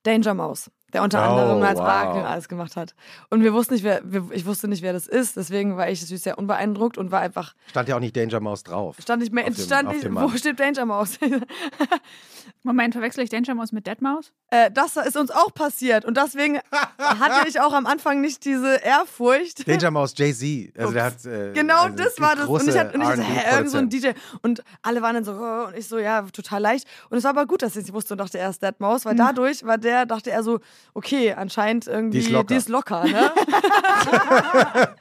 [0.03, 1.85] Danger Mouse, der unter Oh, anderem als wow.
[1.85, 2.95] Barkel alles gemacht hat.
[3.29, 6.01] Und wir wussten nicht, wer, wir, ich wusste nicht, wer das ist, deswegen war ich
[6.01, 8.95] natürlich sehr unbeeindruckt und war einfach, Stand ja auch nicht Danger Mouse drauf.
[9.01, 11.19] stand nicht mehr, dem- stand nicht, wo steht Danger Mouse?
[12.63, 14.31] Moment, verwechsel ich Danger Mouse mit Deadmaus?
[14.49, 16.59] äh, das ist uns auch passiert und deswegen
[16.99, 19.67] hatte ich auch am Anfang nicht diese Ehrfurcht.
[19.67, 20.77] Danger Mouse Jay-Z.
[20.77, 22.45] Also der hat, äh, Genau also das war das.
[22.47, 23.89] Und ich hatte und ich so, hä, irgend so ein.
[23.89, 24.09] DJ.
[24.41, 26.87] Und alle waren dann so, oh, und ich so, ja, total leicht.
[27.09, 29.03] Und es war aber gut, dass ich es wusste und dachte, er ist Dead Mouse,
[29.05, 29.09] Mhm.
[29.09, 30.59] weil dadurch war der, dachte er so,
[30.93, 33.03] okay, anscheinend irgendwie, Die ist locker.
[33.03, 33.31] ne?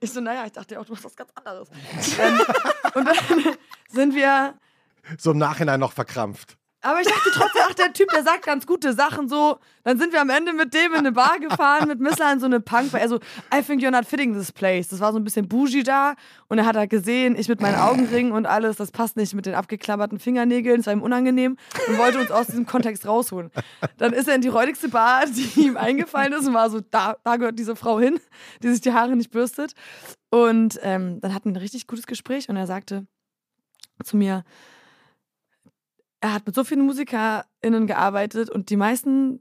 [0.00, 1.68] ich so, naja, ich dachte auch, du machst was ganz anderes.
[2.20, 2.40] ähm,
[2.94, 3.16] und dann
[3.88, 4.54] sind wir
[5.16, 6.57] So im Nachhinein noch verkrampft.
[6.80, 9.58] Aber ich dachte trotzdem, ach, der Typ, der sagt ganz gute Sachen so.
[9.82, 12.46] Dann sind wir am Ende mit dem in eine Bar gefahren, mit Missler in so
[12.46, 12.94] eine Punk.
[12.94, 13.16] Also,
[13.52, 14.88] I think you're not fitting this place.
[14.88, 16.14] Das war so ein bisschen bougie da.
[16.48, 19.46] Und er hat halt gesehen, ich mit meinen Augenringen und alles, das passt nicht mit
[19.46, 20.76] den abgeklapperten Fingernägeln.
[20.76, 21.56] Das war ihm unangenehm
[21.88, 23.50] und wollte uns aus diesem Kontext rausholen.
[23.96, 27.16] Dann ist er in die räudigste Bar, die ihm eingefallen ist und war so, da,
[27.24, 28.20] da gehört diese Frau hin,
[28.62, 29.72] die sich die Haare nicht bürstet.
[30.30, 33.06] Und ähm, dann hatten wir ein richtig gutes Gespräch und er sagte
[34.04, 34.44] zu mir,
[36.20, 39.40] er hat mit so vielen MusikerInnen gearbeitet und die meisten,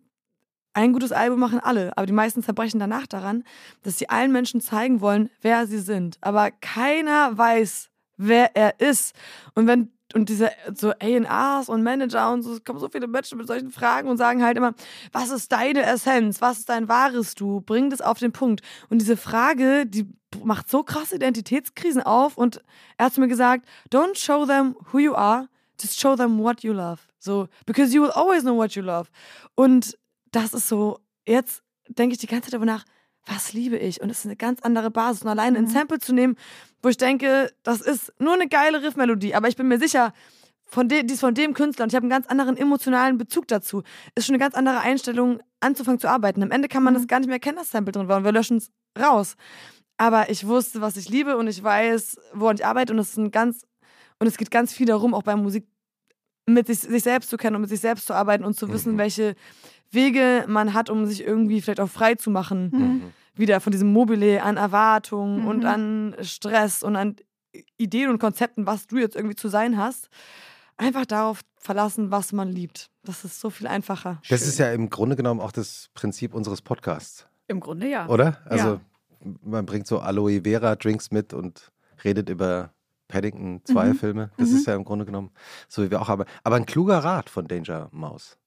[0.74, 3.44] ein gutes Album machen alle, aber die meisten zerbrechen danach daran,
[3.84, 6.18] dass sie allen Menschen zeigen wollen, wer sie sind.
[6.22, 9.16] Aber keiner weiß, wer er ist.
[9.56, 13.38] Und wenn und diese so A&Rs und Manager und so, es kommen so viele Menschen
[13.38, 14.74] mit solchen Fragen und sagen halt immer,
[15.12, 16.40] was ist deine Essenz?
[16.40, 17.62] Was ist dein wahres Du?
[17.62, 18.62] Bring das auf den Punkt.
[18.90, 20.08] Und diese Frage, die
[20.44, 22.62] macht so krasse Identitätskrisen auf und
[22.98, 25.50] er hat zu mir gesagt, don't show them who you are,
[25.82, 27.02] just show them what you love.
[27.20, 29.10] So, because you will always know what you love.
[29.56, 29.98] Und
[30.32, 32.86] das ist so, jetzt denke ich die ganze Zeit darüber nach,
[33.26, 34.02] was liebe ich?
[34.02, 35.24] Und es ist eine ganz andere Basis.
[35.24, 35.70] Und alleine ein Mhm.
[35.70, 36.36] Sample zu nehmen,
[36.82, 40.14] wo ich denke, das ist nur eine geile Riffmelodie, aber ich bin mir sicher,
[40.70, 43.48] von de, die ist von dem Künstler und ich habe einen ganz anderen emotionalen Bezug
[43.48, 43.84] dazu.
[44.16, 46.44] Ist schon eine ganz andere Einstellung, anzufangen zu arbeiten.
[46.44, 46.98] Am Ende kann man Mhm.
[47.00, 48.70] das gar nicht mehr erkennen, dass Sample drin war und wir löschen es
[49.00, 49.36] raus.
[49.98, 53.18] Aber ich wusste, was ich liebe und ich weiß, woran ich arbeite und es ist
[53.18, 53.66] ein ganz
[54.20, 55.68] und es geht ganz viel darum, auch bei Musik
[56.45, 58.93] mit sich, sich selbst zu kennen und mit sich selbst zu arbeiten und zu wissen,
[58.93, 58.97] Mhm.
[58.97, 59.36] welche
[59.91, 62.70] Wege man hat, um sich irgendwie vielleicht auch frei zu machen.
[62.72, 63.01] Mhm.
[63.36, 65.47] Wieder von diesem Mobile an Erwartungen Mhm.
[65.47, 67.15] und an Stress und an
[67.78, 70.09] Ideen und Konzepten, was du jetzt irgendwie zu sein hast.
[70.78, 72.89] Einfach darauf verlassen, was man liebt.
[73.03, 74.22] Das ist so viel einfacher.
[74.30, 74.47] Das Schön.
[74.49, 78.07] ist ja im Grunde genommen auch das Prinzip unseres Podcasts, Im Grunde ja.
[78.07, 78.38] oder?
[78.45, 78.80] Also
[79.41, 81.72] man bringt so Aloe Vera Drinks mit und
[82.03, 82.74] redet über
[83.08, 83.95] Paddington 2 Mhm.
[83.95, 84.32] Filme.
[84.38, 84.55] Das Mhm.
[84.58, 85.32] ist ja im Grunde genommen
[85.68, 86.26] so wie wir auch haben.
[86.43, 88.38] Aber ein kluger Rat von Danger Mouse.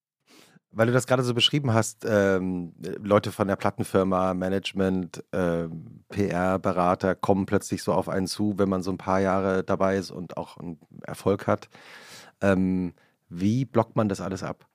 [0.72, 7.16] Weil du das gerade so beschrieben hast, ähm, Leute von der Plattenfirma, Management, ähm, PR-Berater
[7.16, 10.36] kommen plötzlich so auf einen zu, wenn man so ein paar Jahre dabei ist und
[10.36, 11.68] auch einen Erfolg hat.
[12.40, 12.94] Ähm,
[13.28, 14.66] wie blockt man das alles ab?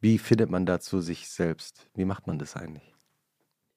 [0.00, 1.86] Wie findet man dazu sich selbst?
[1.94, 2.92] Wie macht man das eigentlich?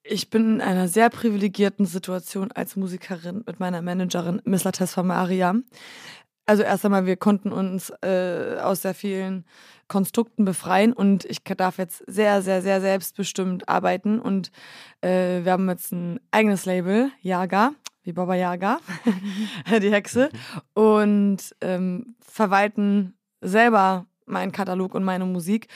[0.06, 5.56] Ich bin in einer sehr privilegierten Situation als Musikerin mit meiner Managerin Miss Lattes Maria.
[6.46, 9.46] Also erst einmal, wir konnten uns äh, aus sehr vielen
[9.88, 14.52] Konstrukten befreien und ich darf jetzt sehr, sehr, sehr selbstbestimmt arbeiten und
[15.00, 17.72] äh, wir haben jetzt ein eigenes Label, Yaga,
[18.04, 18.80] wie Baba Yaga,
[19.82, 20.30] die Hexe,
[20.74, 25.68] und ähm, verwalten selber meinen Katalog und meine Musik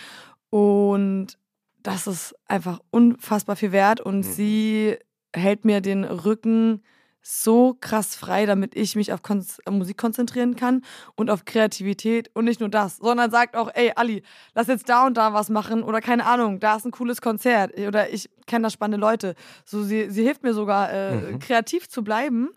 [0.49, 1.37] und
[1.83, 4.23] das ist einfach unfassbar viel wert und Mhm.
[4.23, 4.97] sie
[5.33, 6.81] hält mir den Rücken
[7.21, 10.83] so krass frei, damit ich mich auf Kon Musik konzentrieren kann
[11.15, 14.23] und auf Kreativität und nicht nur das, sondern sagt auch, ey, Ali,
[14.55, 17.77] lass jetzt da und da was machen oder keine Ahnung, da ist ein cooles Konzert
[17.77, 19.35] oder ich kenne da spannende Leute.
[19.65, 21.39] So, sie, sie hilft mir sogar, äh, mhm.
[21.39, 22.49] kreativ zu bleiben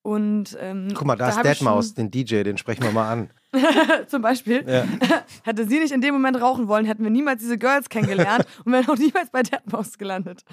[0.00, 3.30] und, ähm, Guck mal, da, da ist Deadmaus, den DJ, den sprechen wir mal an.
[4.08, 4.64] Zum Beispiel.
[4.68, 4.84] Ja.
[5.42, 8.72] Hätte sie nicht in dem Moment rauchen wollen, hätten wir niemals diese Girls kennengelernt und
[8.72, 10.44] wären auch niemals bei Deadmaus gelandet.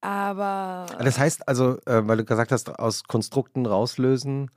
[0.00, 0.86] Aber.
[0.98, 4.50] Das heißt also, äh, weil du gesagt hast, aus Konstrukten rauslösen,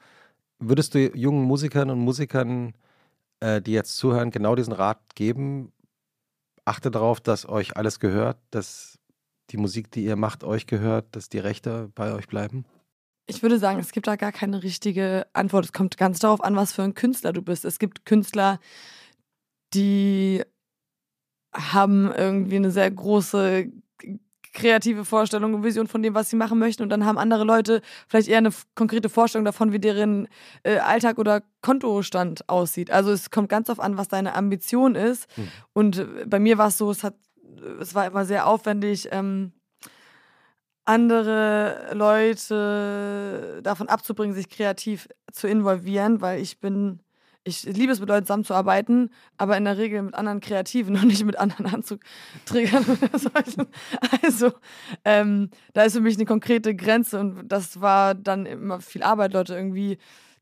[0.60, 2.74] würdest du jungen Musikern und Musikern,
[3.40, 5.72] äh, die jetzt zuhören, genau diesen Rat geben?
[6.66, 9.00] Achte darauf, dass euch alles gehört, dass
[9.50, 12.66] die Musik, die ihr macht, euch gehört, dass die Rechte bei euch bleiben?
[13.30, 15.66] Ich würde sagen, es gibt da gar keine richtige Antwort.
[15.66, 17.64] Es kommt ganz darauf an, was für ein Künstler du bist.
[17.64, 18.60] Es gibt Künstler,
[19.76, 20.44] die
[21.54, 23.72] haben irgendwie eine sehr große
[24.54, 26.82] kreative Vorstellung und Vision von dem, was sie machen möchten.
[26.82, 30.28] Und dann haben andere Leute vielleicht eher eine konkrete Vorstellung davon, wie deren
[30.64, 32.90] äh, Alltag oder Kontostand aussieht.
[32.90, 35.28] Also es kommt ganz darauf an, was deine Ambition ist.
[35.36, 35.48] Hm.
[35.74, 37.14] Und bei mir war es so, es hat,
[37.80, 39.10] es war immer sehr aufwendig.
[39.12, 39.52] Ähm,
[40.90, 47.00] andere Leute davon abzubringen, sich kreativ zu involvieren, weil ich bin,
[47.44, 51.24] ich liebe es mit Leuten zusammenzuarbeiten, aber in der Regel mit anderen Kreativen und nicht
[51.24, 53.68] mit anderen Anzugträgern oder solchen.
[54.24, 54.52] Also,
[55.06, 59.34] ähm, da ist für mich eine konkrete Grenze und das war dann immer viel Arbeit,
[59.34, 60.00] Leute irgendwie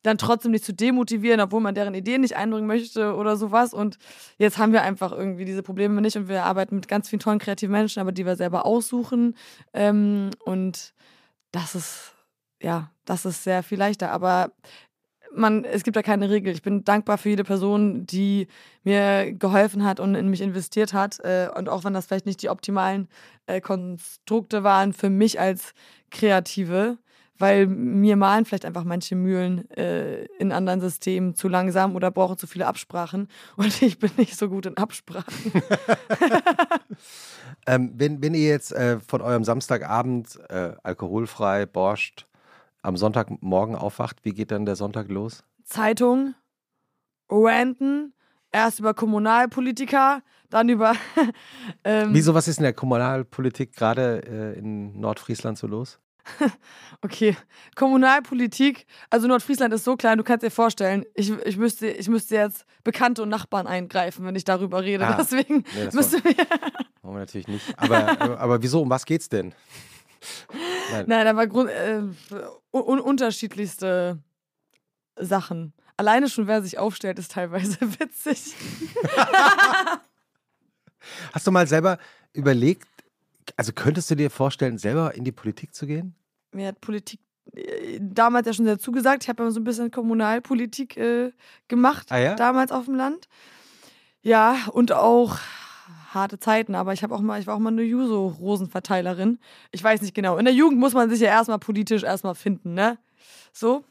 [0.08, 3.74] dann trotzdem nicht zu demotivieren, obwohl man deren Ideen nicht einbringen möchte oder sowas.
[3.74, 3.98] Und
[4.38, 7.40] jetzt haben wir einfach irgendwie diese Probleme nicht und wir arbeiten mit ganz vielen tollen
[7.40, 9.36] kreativen Menschen, aber die wir selber aussuchen.
[9.74, 10.94] Ähm, und
[11.52, 12.14] das ist,
[12.62, 14.12] ja, das ist sehr viel leichter.
[14.12, 14.52] Aber
[15.34, 16.54] man, es gibt da keine Regel.
[16.54, 18.48] Ich bin dankbar für jede Person, die
[18.84, 21.20] mir geholfen hat und in mich investiert hat.
[21.20, 23.08] Äh, und auch wenn das vielleicht nicht die optimalen
[23.46, 25.74] äh, Konstrukte waren für mich als
[26.12, 26.98] Kreative,
[27.38, 32.38] weil mir malen vielleicht einfach manche Mühlen äh, in anderen Systemen zu langsam oder brauchen
[32.38, 35.52] zu viele Absprachen und ich bin nicht so gut in Absprachen.
[37.68, 42.28] ähm, wenn, wenn ihr jetzt äh, von eurem Samstagabend äh, alkoholfrei borscht,
[42.82, 45.44] am Sonntagmorgen aufwacht, wie geht dann der Sonntag los?
[45.64, 46.36] Zeitung,
[47.30, 48.14] ranten,
[48.52, 50.94] erst über Kommunalpolitiker, dann über.
[51.84, 56.00] ähm, Wieso, was ist in der Kommunalpolitik gerade äh, in Nordfriesland so los?
[57.02, 57.36] okay,
[57.76, 62.36] Kommunalpolitik, also Nordfriesland ist so klein, du kannst dir vorstellen, ich, ich, müsste, ich müsste
[62.36, 65.06] jetzt Bekannte und Nachbarn eingreifen, wenn ich darüber rede.
[65.06, 66.36] Ah, Deswegen nee, das müsste wir.
[67.02, 67.66] Wollen wir natürlich nicht.
[67.78, 69.54] Aber, aber wieso, um was geht's denn?
[70.92, 72.02] Nein, Nein aber Grund, äh,
[72.72, 74.20] un unterschiedlichste
[75.20, 75.74] Sachen.
[75.96, 78.54] Alleine schon, wer sich aufstellt, ist teilweise witzig.
[81.34, 81.98] Hast du mal selber
[82.34, 82.88] überlegt,
[83.58, 86.16] also könntest du dir vorstellen, selber in die Politik zu gehen?
[86.54, 87.20] Mir hat Politik
[87.54, 89.24] äh, damals ja schon sehr zugesagt.
[89.24, 91.32] Ich habe ja so ein bisschen Kommunalpolitik äh,
[91.68, 92.36] gemacht, ah, ja?
[92.36, 93.28] damals auf dem Land.
[94.22, 95.40] Ja, und auch
[96.14, 99.40] harte Zeiten, aber ich habe auch mal, ich war auch mal eine Juso-Rosenverteilerin.
[99.72, 100.38] Ich weiß nicht genau.
[100.38, 102.98] In der Jugend muss man sich ja erstmal politisch erstmal finden, ne?
[103.52, 103.84] So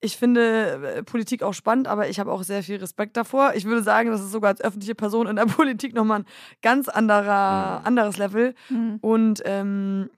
[0.00, 3.52] ich finde äh, Politik auch spannend, aber ich habe auch sehr viel Respekt davor.
[3.54, 6.26] Ich würde sagen, das ist sogar als öffentliche Person in der Politik nochmal ein
[6.62, 7.86] ganz anderer, mhm.
[7.86, 8.54] anderes Level.
[8.70, 8.98] Mhm.
[9.00, 10.10] Und ähm,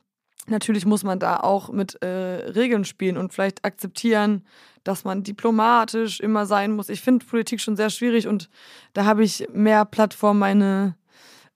[0.46, 4.44] natürlich muss man da auch mit äh, Regeln spielen und vielleicht akzeptieren,
[4.84, 6.88] dass man diplomatisch immer sein muss.
[6.88, 8.48] Ich finde Politik schon sehr schwierig und
[8.92, 10.96] da habe ich mehr Plattform, meine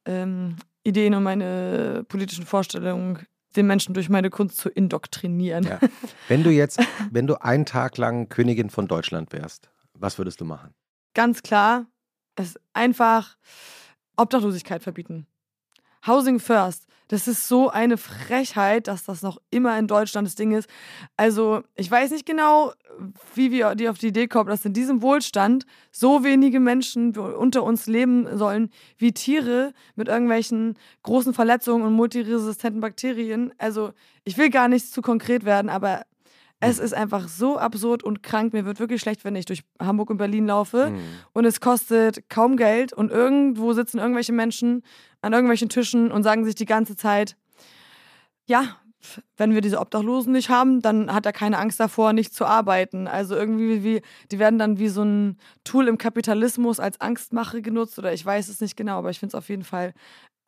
[0.05, 3.27] ähm, Ideen und meine politischen Vorstellungen
[3.57, 5.65] den Menschen durch meine Kunst zu indoktrinieren.
[5.65, 5.79] Ja.
[6.29, 6.81] Wenn du jetzt,
[7.11, 10.75] wenn du einen Tag lang Königin von Deutschland wärst, was würdest du machen?
[11.15, 11.87] Ganz klar,
[12.35, 13.37] es einfach
[14.17, 15.27] Obdachlosigkeit verbieten.
[16.07, 16.87] Housing First.
[17.09, 20.69] Das ist so eine Frechheit, dass das noch immer in Deutschland das Ding ist.
[21.17, 22.73] Also, ich weiß nicht genau,
[23.35, 27.63] wie wir die auf die Idee kommen, dass in diesem Wohlstand so wenige Menschen unter
[27.63, 33.53] uns leben sollen wie Tiere mit irgendwelchen großen Verletzungen und multiresistenten Bakterien.
[33.59, 33.93] Also,
[34.25, 36.03] ich will gar nicht zu konkret werden, aber
[36.59, 38.53] es ist einfach so absurd und krank.
[38.55, 40.91] Mir wird wirklich schlecht, wenn ich durch Hamburg und Berlin laufe.
[40.91, 41.01] Mhm.
[41.35, 42.93] Und es kostet kaum Geld.
[42.95, 44.83] Und irgendwo sitzen irgendwelche Menschen
[45.27, 47.37] an irgendwelchen Tischen und sagen sich die ganze Zeit,
[48.47, 48.77] ja,
[49.37, 53.07] wenn wir diese Obdachlosen nicht haben, dann hat er keine Angst davor, nicht zu arbeiten.
[53.07, 57.99] Also irgendwie, wie, die werden dann wie so ein Tool im Kapitalismus als Angstmache genutzt
[57.99, 59.95] oder ich weiß es nicht genau, aber ich finde es auf jeden Fall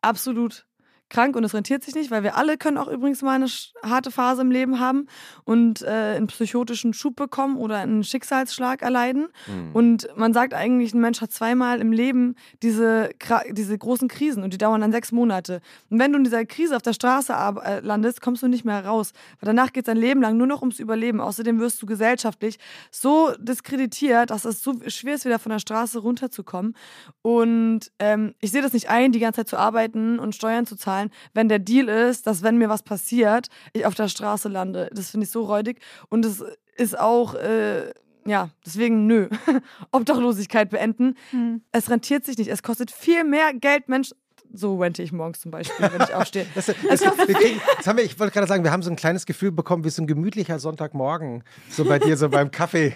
[0.01, 0.65] absolut
[1.09, 3.47] krank und es rentiert sich nicht, weil wir alle können auch übrigens mal eine
[3.83, 5.07] harte Phase im Leben haben
[5.43, 9.27] und äh, einen psychotischen Schub bekommen oder einen Schicksalsschlag erleiden.
[9.47, 9.71] Mhm.
[9.73, 13.09] Und man sagt eigentlich, ein Mensch hat zweimal im Leben diese,
[13.51, 15.61] diese großen Krisen und die dauern dann sechs Monate.
[15.89, 18.85] Und wenn du in dieser Krise auf der Straße äh, landest, kommst du nicht mehr
[18.85, 19.13] raus.
[19.39, 21.21] Weil danach geht es dein Leben lang nur noch ums Überleben.
[21.21, 22.59] Außerdem wirst du gesellschaftlich
[22.91, 26.75] so diskreditiert, dass es so schwer ist, wieder von der Straße runterzukommen.
[27.21, 30.75] Und ähm, ich sehe das nicht ein, die ganze Zeit zu arbeiten und Steuern zu
[30.75, 30.98] zahlen,
[31.33, 34.89] wenn der Deal ist, dass wenn mir was passiert, ich auf der Straße lande.
[34.93, 35.79] Das finde ich so räudig.
[36.09, 36.43] Und es
[36.75, 37.35] ist auch.
[37.35, 37.91] Äh,
[38.25, 39.29] ja, deswegen nö.
[39.91, 41.15] Obdachlosigkeit beenden.
[41.31, 41.61] Mhm.
[41.71, 42.49] Es rentiert sich nicht.
[42.49, 44.11] Es kostet viel mehr Geld, Mensch.
[44.51, 46.45] So rente ich morgens zum Beispiel, wenn ich aufstehe.
[46.55, 48.95] das, das, das, kriegen, das haben wir, ich wollte gerade sagen, wir haben so ein
[48.95, 51.43] kleines Gefühl bekommen, wie so ein gemütlicher Sonntagmorgen.
[51.69, 52.93] So bei dir, so beim Kaffee.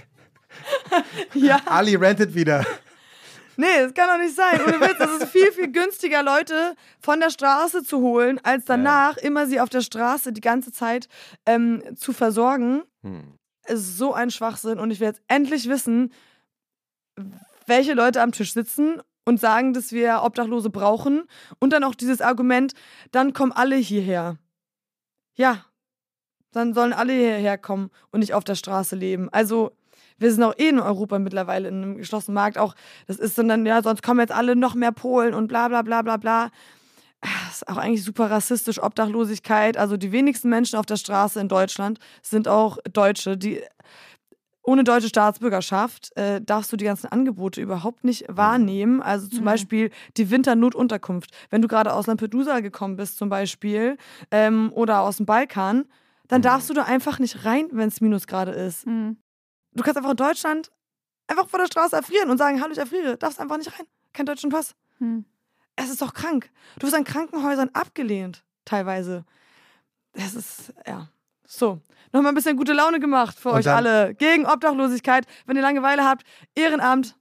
[1.34, 1.60] ja.
[1.66, 2.66] Ali rentet wieder.
[3.58, 4.62] Nee, das kann doch nicht sein.
[4.62, 9.18] Ohne Witz, es ist viel, viel günstiger, Leute von der Straße zu holen, als danach
[9.18, 9.24] ja.
[9.24, 11.08] immer sie auf der Straße die ganze Zeit
[11.46, 12.84] ähm, zu versorgen.
[13.02, 13.34] Hm.
[13.66, 16.12] Es ist so ein Schwachsinn und ich will jetzt endlich wissen,
[17.66, 21.24] welche Leute am Tisch sitzen und sagen, dass wir Obdachlose brauchen.
[21.60, 22.74] Und dann auch dieses Argument,
[23.12, 24.38] dann kommen alle hierher.
[25.36, 25.66] Ja,
[26.52, 29.30] dann sollen alle hierher kommen und nicht auf der Straße leben.
[29.32, 29.72] Also,
[30.24, 32.58] wir sind auch eh in Europa mittlerweile in einem geschlossenen Markt.
[32.58, 32.76] Auch,
[33.08, 36.02] das ist dann, ja, sonst kommen jetzt alle noch mehr Polen und bla bla bla
[36.02, 36.50] bla bla.
[37.22, 39.78] Das ist auch eigentlich super rassistisch, Obdachlosigkeit.
[39.78, 43.62] Also die wenigsten Menschen auf der Straße in Deutschland sind auch Deutsche, die
[44.64, 48.38] ohne deutsche Staatsbürgerschaft äh, darfst du die ganzen Angebote überhaupt nicht mhm.
[48.38, 49.02] wahrnehmen.
[49.02, 49.46] Also zum mhm.
[49.46, 51.32] Beispiel die Winternotunterkunft.
[51.50, 53.98] Wenn du gerade aus Lampedusa gekommen bist zum Beispiel
[54.32, 55.86] ähm, oder aus dem Balkan,
[56.30, 56.44] dann mhm.
[56.44, 58.88] darfst du da einfach nicht rein, wenn es Minusgrade ist.
[58.88, 59.18] Mhm.
[59.76, 60.72] Du kannst einfach in Deutschland
[61.28, 63.18] einfach vor der Straße erfrieren und sagen, hallo, ich erfriere.
[63.18, 63.86] Darfst einfach nicht rein.
[64.14, 64.76] Kein deutschen Pass.
[65.00, 65.26] Mhm.
[65.76, 66.52] Es ist doch krank.
[66.80, 69.26] Du wirst an Krankenhäusern abgelehnt, teilweise.
[70.14, 71.10] Es ist, ja.
[71.46, 74.14] So, nochmal ein bisschen gute Laune gemacht für und euch alle.
[74.16, 75.26] Gegen Obdachlosigkeit.
[75.46, 76.24] Wenn ihr Langeweile habt,
[76.56, 77.16] Ehrenamt.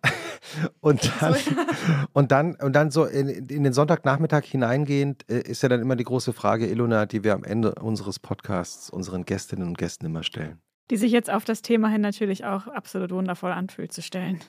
[0.80, 1.36] und dann,
[2.12, 5.96] und dann, und dann so in, in den Sonntagnachmittag hineingehend äh, ist ja dann immer
[5.96, 10.22] die große Frage, Ilona, die wir am Ende unseres Podcasts unseren Gästinnen und Gästen immer
[10.22, 10.60] stellen.
[10.92, 14.40] Die sich jetzt auf das Thema hin natürlich auch absolut wundervoll anfühlt zu stellen.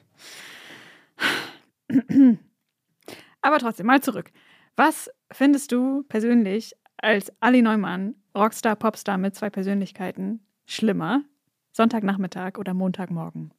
[3.42, 4.30] Aber trotzdem, mal zurück.
[4.76, 11.24] Was findest du persönlich als Ali Neumann, Rockstar, Popstar mit zwei Persönlichkeiten, schlimmer?
[11.72, 13.54] Sonntagnachmittag oder Montagmorgen?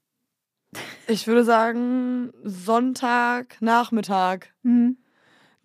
[1.06, 4.48] Ich würde sagen Sonntagnachmittag.
[4.62, 4.98] Mhm.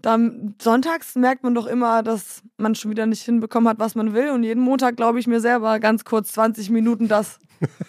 [0.02, 4.14] Dann, sonntags merkt man doch immer, dass man schon wieder nicht hinbekommen hat, was man
[4.14, 4.30] will.
[4.30, 7.39] Und jeden Montag glaube ich mir selber ganz kurz 20 Minuten, dass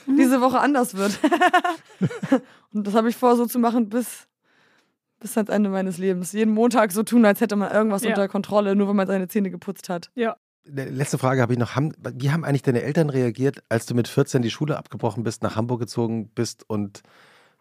[0.07, 1.19] diese Woche anders wird.
[2.73, 4.27] und das habe ich vor, so zu machen, bis
[5.21, 6.33] bis ans Ende meines Lebens.
[6.33, 8.11] Jeden Montag so tun, als hätte man irgendwas ja.
[8.11, 10.11] unter Kontrolle, nur wenn man seine Zähne geputzt hat.
[10.15, 10.37] Ja.
[10.65, 11.77] Letzte Frage habe ich noch.
[11.77, 15.57] wie haben eigentlich deine Eltern reagiert, als du mit 14 die Schule abgebrochen bist, nach
[15.57, 17.03] Hamburg gezogen bist und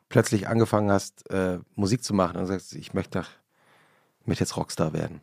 [0.10, 3.26] plötzlich angefangen hast, äh, Musik zu machen und sagst, ich möchte, ich
[4.30, 5.21] möchte jetzt Rockstar werden?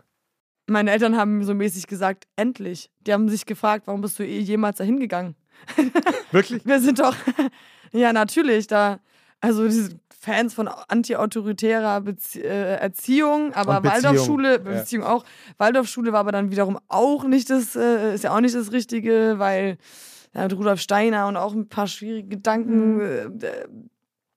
[0.66, 2.90] Meine Eltern haben so mäßig gesagt, endlich.
[3.06, 5.36] Die haben sich gefragt, warum bist du eh jemals dahin gegangen?
[6.32, 6.66] Wirklich?
[6.66, 7.16] Wir sind doch,
[7.92, 8.98] ja, natürlich, da,
[9.40, 15.10] also diese Fans von antiautoritärer Bezie äh, Erziehung, aber Waldorfschule, Beziehung ja.
[15.12, 15.24] auch.
[15.56, 19.34] Waldorfschule war aber dann wiederum auch nicht das, äh, ist ja auch nicht das Richtige,
[19.38, 19.78] weil
[20.34, 23.38] ja, Rudolf Steiner und auch ein paar schwierige Gedanken, mhm.
[23.40, 23.68] äh,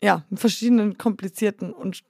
[0.01, 2.03] ja, mit verschiedenen komplizierten und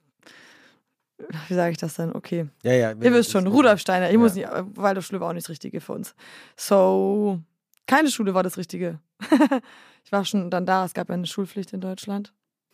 [1.48, 2.12] wie sage ich das denn?
[2.12, 2.48] Okay.
[2.62, 2.90] Ja, ja.
[2.92, 4.06] Ihr wisst schon, Rudolf Steiner.
[4.06, 4.18] Ich ja.
[4.18, 6.14] muss nicht, Waldorfschule war auch nicht das Richtige für uns.
[6.56, 7.40] So,
[7.86, 9.00] keine Schule war das Richtige.
[10.04, 12.32] ich war schon dann da, es gab ja eine Schulpflicht in Deutschland.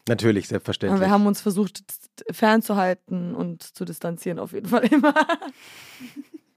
[0.09, 1.01] Natürlich, selbstverständlich.
[1.01, 1.83] Und wir haben uns versucht,
[2.31, 5.15] fernzuhalten und zu distanzieren, auf jeden Fall immer.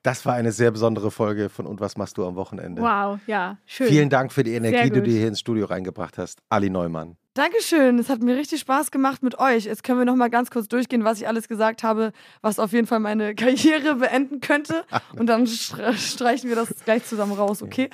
[0.03, 2.81] Das war eine sehr besondere Folge von Und was machst du am Wochenende?
[2.81, 3.87] Wow, ja, schön.
[3.87, 6.39] Vielen Dank für die Energie, die du hier ins Studio reingebracht hast.
[6.49, 7.17] Ali Neumann.
[7.35, 9.65] Dankeschön, es hat mir richtig Spaß gemacht mit euch.
[9.65, 12.73] Jetzt können wir noch mal ganz kurz durchgehen, was ich alles gesagt habe, was auf
[12.73, 14.83] jeden Fall meine Karriere beenden könnte.
[15.17, 17.89] Und dann streichen wir das gleich zusammen raus, okay?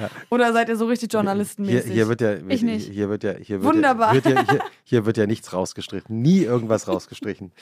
[0.00, 0.08] Ja.
[0.30, 1.84] Oder seid ihr so richtig journalistenmäßig?
[1.86, 2.92] Hier, hier wird ja, ich nicht.
[2.92, 4.14] Hier wird ja, hier wird Wunderbar.
[4.14, 7.52] Ja, wird ja, hier, hier, wird ja nichts rausgestrichen, nie irgendwas rausgestrichen.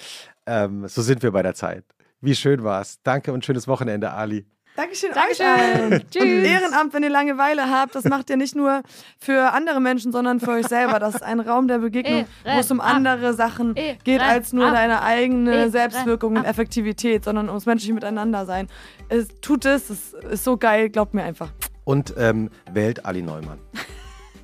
[0.46, 1.84] ähm, so sind wir bei der Zeit.
[2.20, 3.00] Wie schön war es.
[3.02, 4.46] Danke und schönes Wochenende, Ali.
[4.78, 5.46] Dankeschön, Dankeschön.
[5.46, 6.04] euch allen.
[6.10, 6.22] Tschüss.
[6.22, 8.82] Und Ehrenamt, wenn ihr Langeweile habt, das macht ihr nicht nur
[9.18, 11.00] für andere Menschen, sondern für euch selber.
[11.00, 15.02] Das ist ein Raum der Begegnung, wo es um andere Sachen geht als nur deine
[15.02, 18.68] eigene Selbstwirkung und Effektivität, sondern ums menschliche Miteinander sein.
[19.08, 21.50] Es tut es, es ist so geil, glaubt mir einfach.
[21.82, 23.58] Und ähm, wählt Ali Neumann.